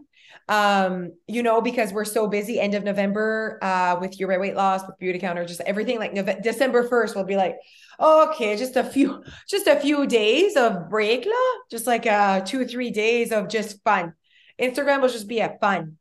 Um, 0.49 1.13
you 1.29 1.45
know, 1.45 1.61
because 1.61 1.93
we're 1.93 2.05
so 2.05 2.27
busy 2.27 2.59
end 2.59 2.75
of 2.75 2.83
November 2.83 3.61
uh 3.63 3.97
with 4.01 4.19
your 4.19 4.41
weight 4.41 4.57
loss, 4.57 4.83
with 4.85 4.99
Beautycounter, 5.01 5.47
just 5.47 5.61
everything 5.61 6.01
like 6.01 6.13
November, 6.13 6.43
December 6.43 6.89
1st 6.89 7.15
we'll 7.15 7.25
be 7.25 7.37
like, 7.37 7.55
okay, 8.01 8.57
just 8.57 8.75
a 8.75 8.83
few 8.83 9.23
just 9.49 9.69
a 9.69 9.79
few 9.79 10.09
days 10.09 10.57
of 10.57 10.91
break, 10.91 11.27
la? 11.27 11.61
just 11.71 11.87
like 11.87 12.09
uh 12.09 12.41
two 12.41 12.63
or 12.63 12.65
three 12.65 12.91
days 12.91 13.31
of 13.31 13.49
just 13.49 13.85
fun. 13.85 14.15
Instagram 14.61 15.01
will 15.01 15.09
just 15.09 15.29
be 15.29 15.39
a 15.39 15.57
fun. 15.61 15.97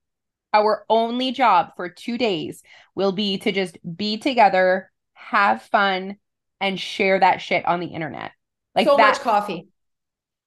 Our 0.51 0.83
only 0.89 1.33
job 1.33 1.73
for 1.75 1.89
two 1.89 2.17
days 2.17 2.63
will 2.95 3.11
be 3.11 3.37
to 3.39 3.51
just 3.51 3.77
be 3.95 4.17
together, 4.17 4.91
have 5.13 5.61
fun, 5.61 6.17
and 6.59 6.79
share 6.79 7.19
that 7.19 7.41
shit 7.41 7.63
on 7.67 7.79
the 7.79 7.93
internet. 7.93 8.31
Like 8.73 8.87
so 8.87 8.97
that, 8.97 9.09
much 9.09 9.19
coffee. 9.19 9.67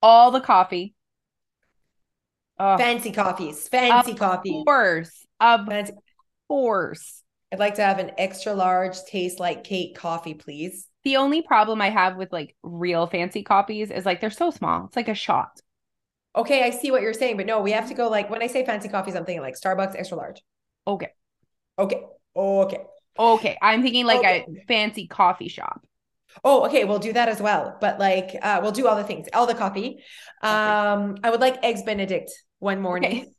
all 0.02 0.32
the 0.32 0.40
coffee. 0.40 0.95
Oh, 2.58 2.78
Fancy 2.78 3.12
coffees. 3.12 3.68
Fancy 3.68 4.14
of 4.14 4.18
coffee. 4.18 4.60
Of 4.60 4.64
course. 4.64 5.26
Of 5.40 5.60
Fancy. 5.68 5.92
course. 6.48 7.22
I'd 7.52 7.58
like 7.58 7.74
to 7.76 7.82
have 7.82 7.98
an 7.98 8.12
extra 8.18 8.54
large 8.54 9.02
taste 9.04 9.40
like 9.40 9.64
cake 9.64 9.96
coffee, 9.96 10.34
please. 10.34 10.88
The 11.04 11.16
only 11.16 11.40
problem 11.40 11.80
I 11.80 11.88
have 11.90 12.16
with 12.16 12.32
like 12.32 12.54
real 12.62 13.06
fancy 13.06 13.42
coffees 13.42 13.90
is 13.90 14.04
like 14.04 14.20
they're 14.20 14.30
so 14.30 14.50
small. 14.50 14.86
It's 14.86 14.96
like 14.96 15.08
a 15.08 15.14
shot. 15.14 15.60
Okay, 16.36 16.62
I 16.62 16.70
see 16.70 16.90
what 16.92 17.02
you're 17.02 17.14
saying, 17.14 17.36
but 17.38 17.46
no, 17.46 17.60
we 17.60 17.72
have 17.72 17.88
to 17.88 17.94
go 17.94 18.08
like 18.08 18.28
when 18.30 18.42
I 18.42 18.46
say 18.46 18.64
fancy 18.64 18.88
coffees, 18.88 19.14
I'm 19.16 19.24
thinking 19.24 19.42
like 19.42 19.54
Starbucks 19.58 19.96
extra 19.96 20.16
large. 20.18 20.40
Okay. 20.86 21.12
Okay. 21.78 22.02
Okay. 22.34 22.86
Okay. 23.18 23.58
I'm 23.62 23.82
thinking 23.82 24.06
like 24.06 24.22
Okay. 24.22 24.24
a 24.24 24.46
fancy 24.68 25.06
coffee 25.06 25.48
shop. 25.48 25.86
Oh, 26.44 26.66
okay, 26.66 26.84
we'll 26.84 26.98
do 26.98 27.12
that 27.14 27.28
as 27.28 27.40
well. 27.40 27.76
But 27.80 27.98
like 27.98 28.36
uh 28.42 28.60
we'll 28.62 28.72
do 28.72 28.86
all 28.86 28.96
the 28.96 29.04
things, 29.04 29.26
all 29.32 29.46
the 29.46 29.54
coffee. 29.54 30.02
Um 30.42 31.16
I 31.22 31.30
would 31.30 31.40
like 31.40 31.62
eggs 31.64 31.82
benedict 31.82 32.30
one 32.58 32.80
morning. 32.80 33.32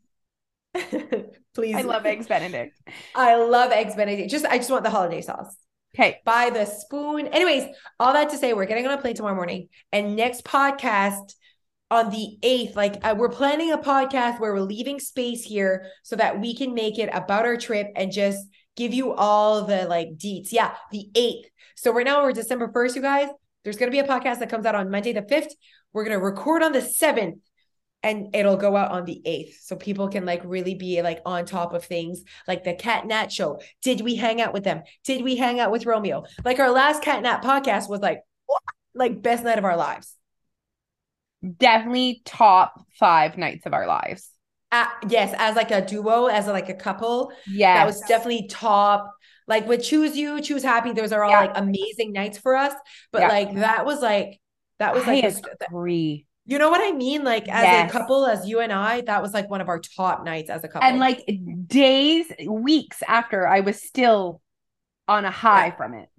Please. 1.53 1.75
I 1.75 1.82
love 1.82 2.06
eggs 2.06 2.27
Benedict. 2.27 2.80
I 3.15 3.36
love 3.36 3.71
eggs 3.71 3.95
benedict. 3.95 4.30
Just 4.30 4.45
I 4.45 4.58
just 4.58 4.69
want 4.69 4.84
the 4.84 4.89
hollandaise 4.89 5.25
sauce. 5.25 5.56
Okay. 5.95 6.19
by 6.25 6.51
the 6.51 6.65
spoon. 6.65 7.25
Anyways, 7.27 7.73
all 7.99 8.13
that 8.13 8.30
to 8.30 8.38
say, 8.38 8.53
we're 8.53 8.65
getting 8.65 8.86
on 8.86 8.93
a 8.93 9.01
plane 9.01 9.15
tomorrow 9.15 9.34
morning, 9.34 9.69
and 9.91 10.15
next 10.15 10.43
podcast 10.43 11.34
on 11.89 12.10
the 12.12 12.38
8th, 12.43 12.75
like 12.75 13.03
uh, 13.03 13.15
we're 13.17 13.30
planning 13.30 13.71
a 13.71 13.77
podcast 13.77 14.39
where 14.39 14.53
we're 14.53 14.60
leaving 14.60 14.99
space 14.99 15.43
here 15.43 15.88
so 16.03 16.15
that 16.17 16.39
we 16.39 16.56
can 16.56 16.73
make 16.73 16.99
it 16.99 17.10
about 17.13 17.45
our 17.45 17.58
trip 17.58 17.88
and 17.95 18.12
just 18.12 18.45
give 18.75 18.93
you 18.93 19.13
all 19.13 19.63
the 19.63 19.86
like 19.86 20.10
deets. 20.17 20.51
Yeah, 20.51 20.75
the 20.91 21.10
8th. 21.15 21.45
So 21.75 21.93
right 21.93 22.06
now 22.06 22.21
we're 22.21 22.34
December 22.34 22.67
1st, 22.67 22.95
you 22.95 23.01
guys. 23.01 23.30
There's 23.63 23.77
going 23.77 23.91
to 23.91 23.95
be 23.95 23.99
a 23.99 24.08
podcast 24.08 24.39
that 24.39 24.49
comes 24.49 24.65
out 24.65 24.75
on 24.75 24.91
Monday 24.91 25.13
the 25.13 25.21
5th. 25.21 25.51
We're 25.93 26.03
going 26.03 26.17
to 26.17 26.23
record 26.23 26.62
on 26.62 26.73
the 26.73 26.80
7th 26.82 27.39
and 28.08 28.36
it'll 28.36 28.58
go 28.58 28.76
out 28.76 28.91
on 28.91 29.06
the 29.06 29.22
8th 29.26 29.54
so 29.62 29.76
people 29.76 30.08
can 30.08 30.26
like 30.26 30.41
really 30.46 30.74
be 30.76 31.02
like 31.02 31.20
on 31.26 31.46
top 31.46 31.74
of 31.74 31.84
things 31.86 32.24
like 32.48 32.63
the 32.63 32.74
cat 32.74 33.06
nat 33.06 33.32
show 33.32 33.60
did 33.82 34.02
we 34.02 34.15
hang 34.15 34.41
out 34.41 34.54
with 34.54 34.63
them 34.63 34.82
did 35.04 35.22
we 35.24 35.36
hang 35.36 35.60
out 35.60 35.72
with 35.72 35.86
romeo 35.86 36.24
like 36.46 36.60
our 36.60 36.72
last 36.72 37.02
cat 37.04 37.22
nat 37.22 37.41
podcast 37.43 37.89
was 37.89 38.02
like 38.02 38.22
what? 38.46 38.62
like 38.96 39.22
best 39.22 39.43
night 39.43 39.58
of 39.58 39.65
our 39.65 39.78
lives 39.78 40.13
Definitely 41.60 42.22
top 42.26 42.84
five 43.00 43.38
nights 43.38 43.65
of 43.67 43.74
our 43.74 43.86
lives. 43.88 44.32
uh, 44.72 44.88
yes 45.08 45.34
as 45.38 45.56
like 45.56 45.72
a 45.72 45.86
duo 45.86 46.26
as 46.26 46.48
like 46.48 46.67
a 46.70 46.74
couple 46.74 47.32
Yeah. 47.48 47.76
that 47.76 47.86
was 47.86 48.02
definitely 48.02 48.48
top 48.48 49.13
like 49.48 49.67
with 49.67 49.84
choose 49.84 50.17
you 50.17 50.41
choose 50.41 50.63
happy 50.63 50.91
those 50.93 51.12
are 51.13 51.24
all 51.24 51.30
Yeah. 51.32 51.41
like 51.41 51.52
amazing 51.56 52.12
nights 52.12 52.38
for 52.38 52.56
us 52.56 52.74
but 53.12 53.22
Yeah. 53.22 53.28
like 53.30 53.54
that 53.56 53.86
was 53.86 54.02
like 54.02 54.39
that 54.80 54.93
was 54.93 55.06
like 55.08 55.24
a- 55.24 55.65
agree. 55.70 56.27
You 56.48 56.58
know 56.58 56.70
what 56.70 56.82
i 56.82 56.92
mean 56.92 57.24
like 57.24 57.48
as 57.50 57.64
Yes. 57.64 57.90
a 57.90 57.92
couple 57.94 58.26
as 58.26 58.48
you 58.48 58.60
and 58.62 58.72
i 58.74 59.02
that 59.02 59.22
was 59.22 59.34
like 59.34 59.50
one 59.50 59.62
of 59.62 59.70
our 59.70 59.80
top 59.80 60.26
nights 60.26 60.50
as 60.50 60.64
a 60.64 60.68
couple 60.68 60.88
And 60.88 61.00
like 61.00 61.26
days, 61.68 62.32
weeks 62.48 63.04
after, 63.08 63.48
I 63.48 63.60
was 63.62 63.82
still 63.82 64.42
on 65.08 65.26
a 65.26 65.32
high 65.32 65.68
Yeah. 65.68 65.76
from 65.76 65.94
it. 65.94 66.10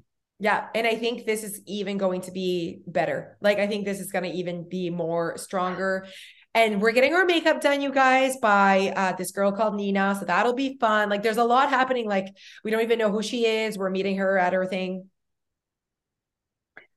Yeah, 0.41 0.69
and 0.75 0.87
I 0.87 0.95
think 0.95 1.27
this 1.27 1.43
is 1.43 1.61
even 1.67 1.99
going 1.99 2.21
to 2.23 2.31
be 2.31 2.81
better. 2.87 3.37
Like 3.41 3.59
I 3.59 3.67
think 3.67 3.85
this 3.85 3.99
is 4.01 4.13
going 4.13 4.25
to 4.25 4.31
even 4.31 4.69
be 4.69 4.89
more 4.91 5.37
stronger. 5.37 6.07
And 6.55 6.81
we're 6.81 6.93
getting 6.93 7.15
our 7.15 7.25
makeup 7.25 7.61
done, 7.61 7.81
you 7.83 7.93
guys, 7.93 8.37
by 8.39 8.93
uh, 8.97 9.13
this 9.17 9.33
girl 9.33 9.53
called 9.53 9.75
Nina. 9.77 10.17
So 10.19 10.25
that'll 10.27 10.55
be 10.55 10.79
fun. 10.79 11.09
Like 11.11 11.23
there's 11.23 11.37
a 11.37 11.45
lot 11.45 11.71
happening. 11.71 12.09
Like 12.09 12.27
we 12.65 12.71
don't 12.71 12.83
even 12.83 12.99
know 12.99 13.11
who 13.11 13.23
she 13.23 13.47
is. 13.47 13.77
We're 13.77 13.91
meeting 13.91 14.17
her 14.19 14.39
at 14.39 14.53
her 14.53 14.65
thing. 14.67 15.11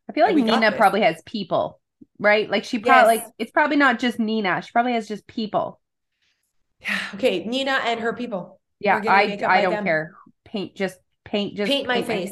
I 0.10 0.14
feel 0.14 0.26
like 0.26 0.36
Nina 0.36 0.72
probably 0.72 1.02
has 1.02 1.22
people, 1.26 1.81
right? 2.22 2.50
Like 2.50 2.64
she 2.66 2.80
probably 2.80 3.16
Yes. 3.16 3.26
like 3.26 3.34
it's 3.40 3.52
probably 3.52 3.78
not 3.78 4.00
just 4.00 4.20
Nina. 4.20 4.62
She 4.62 4.72
probably 4.72 4.94
has 4.94 5.08
just 5.08 5.28
people. 5.28 5.82
Yeah. 6.80 7.00
Okay, 7.16 7.44
Nina 7.46 7.80
and 7.84 8.00
her 8.00 8.14
people. 8.14 8.60
Yeah, 8.80 9.02
I 9.08 9.40
I 9.46 9.62
don't 9.62 9.74
them. 9.76 9.84
care. 9.84 10.16
Paint 10.46 10.76
just 10.76 10.98
paint 11.26 11.56
just 11.56 11.70
paint 11.70 11.88
my 11.88 12.02
face. 12.02 12.32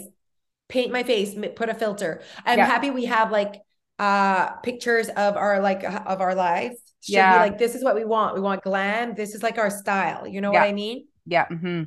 Paint 0.67 0.91
my 0.91 1.03
face. 1.03 1.35
Put 1.55 1.69
a 1.69 1.73
filter. 1.73 2.21
I'm 2.45 2.57
Yeah. 2.57 2.65
happy 2.65 2.89
we 2.91 3.05
have 3.05 3.31
like 3.31 3.61
uh 3.97 4.51
pictures 4.57 5.09
of 5.09 5.35
our 5.35 5.59
like 5.59 5.83
of 5.83 6.21
our 6.21 6.35
lives. 6.35 6.77
Should 7.01 7.13
Yeah. 7.13 7.33
be 7.33 7.39
like 7.39 7.57
this 7.57 7.75
is 7.75 7.83
what 7.83 7.95
we 7.95 8.05
want. 8.05 8.35
We 8.35 8.41
want 8.41 8.63
glam. 8.63 9.15
This 9.15 9.35
is 9.35 9.43
like 9.43 9.57
our 9.57 9.69
style. 9.69 10.27
You 10.27 10.41
know 10.41 10.51
Yeah. 10.51 10.59
what 10.59 10.63
I 10.69 10.73
mean? 10.73 11.07
Yeah. 11.25 11.45
hmm 11.47 11.83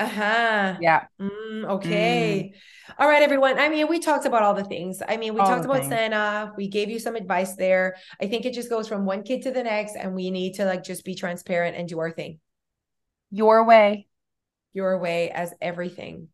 Uh-huh. 0.00 0.76
Yeah. 0.80 1.04
Mm, 1.20 1.64
okay. 1.76 2.52
All 2.98 3.06
right, 3.06 3.22
everyone. 3.22 3.58
I 3.58 3.68
mean, 3.68 3.86
we 3.86 3.98
talked 4.00 4.24
about 4.24 4.42
all 4.42 4.54
the 4.54 4.64
things. 4.64 5.02
I 5.06 5.18
mean, 5.18 5.34
we 5.34 5.40
All 5.40 5.46
talked 5.46 5.66
about 5.66 5.80
things. 5.80 5.88
Santa. 5.90 6.52
We 6.56 6.68
gave 6.68 6.88
you 6.88 6.98
some 6.98 7.16
advice 7.16 7.54
there. 7.56 7.96
I 8.20 8.26
think 8.26 8.46
it 8.46 8.54
just 8.54 8.70
goes 8.70 8.88
from 8.88 9.04
one 9.04 9.22
kid 9.22 9.42
to 9.42 9.50
the 9.50 9.62
next, 9.62 9.96
and 9.96 10.14
we 10.14 10.30
need 10.30 10.54
to 10.54 10.64
like 10.64 10.82
just 10.82 11.04
be 11.04 11.14
transparent 11.14 11.76
and 11.76 11.86
do 11.86 11.98
our 12.00 12.10
thing 12.10 12.40
Your 13.30 13.64
way. 13.64 14.08
your 14.72 14.98
way 14.98 15.30
as 15.30 15.52
everything. 15.60 16.28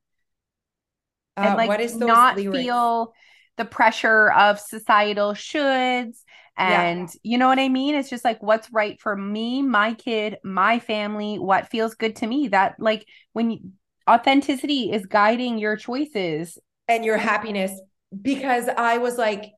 and 1.36 1.54
Uh, 1.54 1.56
like 1.56 1.68
what 1.68 1.80
is 1.80 1.98
those 1.98 2.08
not 2.08 2.36
lyrics? 2.36 2.62
feel 2.62 3.12
the 3.56 3.64
pressure 3.64 4.30
of 4.32 4.60
societal 4.60 5.32
shoulds 5.32 6.22
Yeah. 6.58 6.82
and 6.88 7.08
you 7.22 7.38
know 7.38 7.48
what 7.48 7.58
i 7.58 7.68
mean 7.68 7.94
it's 7.94 8.10
just 8.10 8.24
like 8.24 8.42
what's 8.42 8.72
right 8.72 9.00
for 9.00 9.16
me 9.16 9.62
my 9.62 9.94
kid 9.94 10.38
my 10.44 10.78
family 10.78 11.38
what 11.38 11.68
feels 11.68 11.94
good 11.94 12.16
to 12.16 12.26
me 12.26 12.48
that 12.48 12.76
like 12.78 13.06
when 13.32 13.50
you, 13.50 13.58
authenticity 14.08 14.92
is 14.92 15.06
guiding 15.06 15.58
your 15.58 15.76
choices 15.76 16.58
and 16.88 17.04
your 17.04 17.16
happiness 17.16 17.72
because 18.22 18.68
I 18.68 18.98
was 18.98 19.18
like 19.18 19.52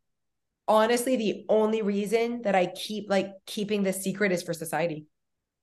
honestly 0.67 1.17
the 1.17 1.45
only 1.49 1.83
reason 1.83 2.43
that 2.43 2.55
I 2.55 2.67
keep 2.67 3.09
like 3.09 3.31
keeping 3.47 3.83
this 3.83 4.03
secret 4.03 4.33
is 4.33 4.43
for 4.43 4.53
society. 4.55 5.07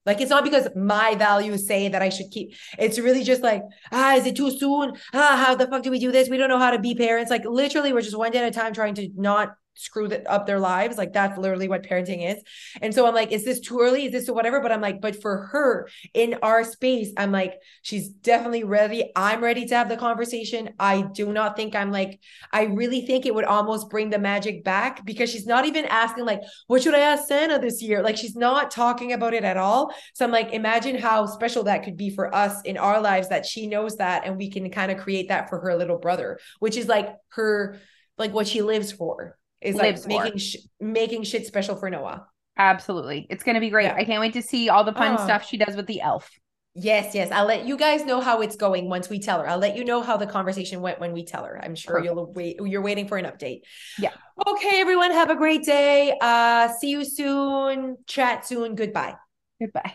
Like 0.06 0.22
it's 0.22 0.30
not 0.30 0.44
because 0.44 0.68
my 0.76 1.16
values 1.16 1.68
say 1.68 1.88
that 1.90 2.02
I 2.02 2.10
should 2.10 2.32
keep. 2.32 2.56
It's 2.78 3.00
really 3.00 3.24
just 3.24 3.42
like, 3.42 3.64
ah, 3.92 4.16
is 4.16 4.26
it 4.26 4.36
too 4.36 4.52
soon? 4.52 4.94
Ah, 5.14 5.44
how 5.46 5.56
the 5.56 5.68
fuck 5.68 5.84
do 5.84 5.92
we 5.92 6.00
do 6.00 6.12
this? 6.12 6.30
We 6.30 6.38
don't 6.38 6.50
know 6.50 6.60
how 6.60 6.72
to 6.72 6.80
be 6.80 6.96
parents. 6.96 7.32
Like 7.32 7.46
literally, 7.46 7.94
we're 7.94 8.02
just 8.02 8.18
one 8.18 8.32
day 8.32 8.40
at 8.40 8.48
a 8.48 8.52
time 8.52 8.74
trying 8.74 8.96
to 8.96 9.10
not 9.16 9.56
screw 9.76 10.08
that 10.08 10.30
up 10.30 10.46
their 10.46 10.60
lives. 10.60 10.98
Like 10.98 11.14
that's 11.14 11.38
literally 11.38 11.68
what 11.68 11.84
parenting 11.84 12.30
is. 12.30 12.42
And 12.82 12.94
so 12.94 13.06
I'm 13.06 13.14
like, 13.14 13.32
is 13.32 13.46
this 13.46 13.60
too 13.60 13.80
early? 13.80 14.06
Is 14.06 14.12
this 14.12 14.30
whatever? 14.30 14.62
But 14.62 14.72
I'm 14.72 14.82
like, 14.82 15.02
but 15.02 15.22
for 15.22 15.48
her 15.48 15.88
in 16.14 16.36
our 16.42 16.64
space, 16.64 17.12
I'm 17.18 17.32
like, 17.32 17.56
she's 17.82 18.10
definitely 18.10 18.64
ready. 18.64 19.12
I'm 19.16 19.44
ready 19.44 19.66
to 19.66 19.76
have 19.76 19.90
the 19.90 19.98
conversation. 19.98 20.72
I 20.80 21.02
do 21.02 21.32
not 21.32 21.56
think 21.56 21.76
I'm 21.76 21.92
like, 21.92 22.20
I 22.52 22.64
really 22.64 23.02
think 23.02 23.26
it 23.26 23.36
would 23.36 23.46
almost 23.46 23.90
bring 23.90 24.10
the 24.10 24.20
magic 24.20 24.64
back 24.64 25.06
because 25.06 25.30
she's 25.30 25.46
not 25.46 25.66
even 25.66 25.86
asking 25.86 26.26
like, 26.26 26.42
what 26.68 26.82
should 26.82 26.96
I 26.96 27.00
ask 27.00 27.28
Santa 27.28 27.60
this 27.60 27.82
year? 27.82 28.02
Like 28.02 28.18
she's 28.18 28.36
not 28.36 28.72
talking 28.72 29.14
about 29.14 29.34
it 29.34 29.44
at 29.44 29.58
all. 29.58 29.94
So 30.14 30.26
I'm 30.26 30.32
like, 30.32 30.54
imagine 30.54 30.98
how 30.98 31.26
special 31.26 31.64
that 31.64 31.84
could 31.84 31.98
be 31.98 32.10
for 32.10 32.34
us 32.34 32.62
in 32.64 32.78
our 32.78 33.02
lives 33.02 33.30
that 33.30 33.46
she 33.46 33.68
knows 33.68 33.98
that 33.98 34.26
and 34.26 34.38
we 34.38 34.50
can 34.50 34.70
kind 34.70 34.92
of 34.92 35.00
create 35.00 35.30
that 35.30 35.50
for 35.50 35.60
her 35.60 35.76
little 35.76 35.98
brother, 35.98 36.40
which 36.60 36.78
is 36.78 36.88
like 36.88 37.14
her, 37.30 37.80
like 38.18 38.34
what 38.34 38.48
she 38.48 38.62
lives 38.62 38.92
for 38.92 39.38
is 39.66 39.76
like 39.76 39.96
Lives 39.96 40.08
making 40.08 40.38
sh- 40.38 40.58
making 40.80 41.24
shit 41.24 41.46
special 41.48 41.76
for 41.76 41.90
Noah. 41.90 42.28
absolutely 42.58 43.28
it's 43.30 43.44
going 43.44 43.56
to 43.56 43.62
be 43.62 43.70
great 43.70 43.86
Yeah. 43.86 43.96
i 43.96 44.04
can't 44.06 44.22
wait 44.22 44.34
to 44.34 44.42
see 44.42 44.70
all 44.70 44.84
the 44.84 44.94
fun 44.94 45.18
Oh. 45.20 45.24
stuff 45.24 45.46
she 45.46 45.58
does 45.58 45.76
with 45.76 45.88
the 45.88 46.02
elf 46.02 46.30
Yes, 46.78 47.16
yes. 47.16 47.32
I'll 47.32 47.46
let 47.46 47.66
you 47.66 47.78
guys 47.78 48.04
know 48.04 48.20
how 48.20 48.42
it's 48.42 48.58
going 48.58 48.90
once 48.90 49.08
we 49.10 49.18
tell 49.18 49.40
her. 49.40 49.48
I'll 49.48 49.58
let 49.58 49.78
you 49.78 49.86
know 49.86 50.02
how 50.02 50.18
the 50.18 50.28
conversation 50.28 50.82
went 50.82 51.00
when 51.00 51.14
we 51.14 51.24
tell 51.24 51.46
her. 51.46 51.58
I'm 51.64 51.74
sure 51.74 52.04
you'll 52.04 52.34
wait. 52.34 52.58
You're 52.62 52.82
waiting 52.82 53.08
for 53.08 53.18
an 53.18 53.24
update. 53.24 53.62
Yeah. 53.98 54.12
Okay, 54.46 54.82
everyone. 54.82 55.12
Have 55.14 55.30
a 55.30 55.38
great 55.38 55.64
day. 55.64 56.18
Uh, 56.20 56.68
see 56.82 56.90
you 56.90 57.06
soon. 57.06 57.96
Chat 58.08 58.46
soon. 58.46 58.76
Goodbye. 58.76 59.16
goodbye 59.62 59.94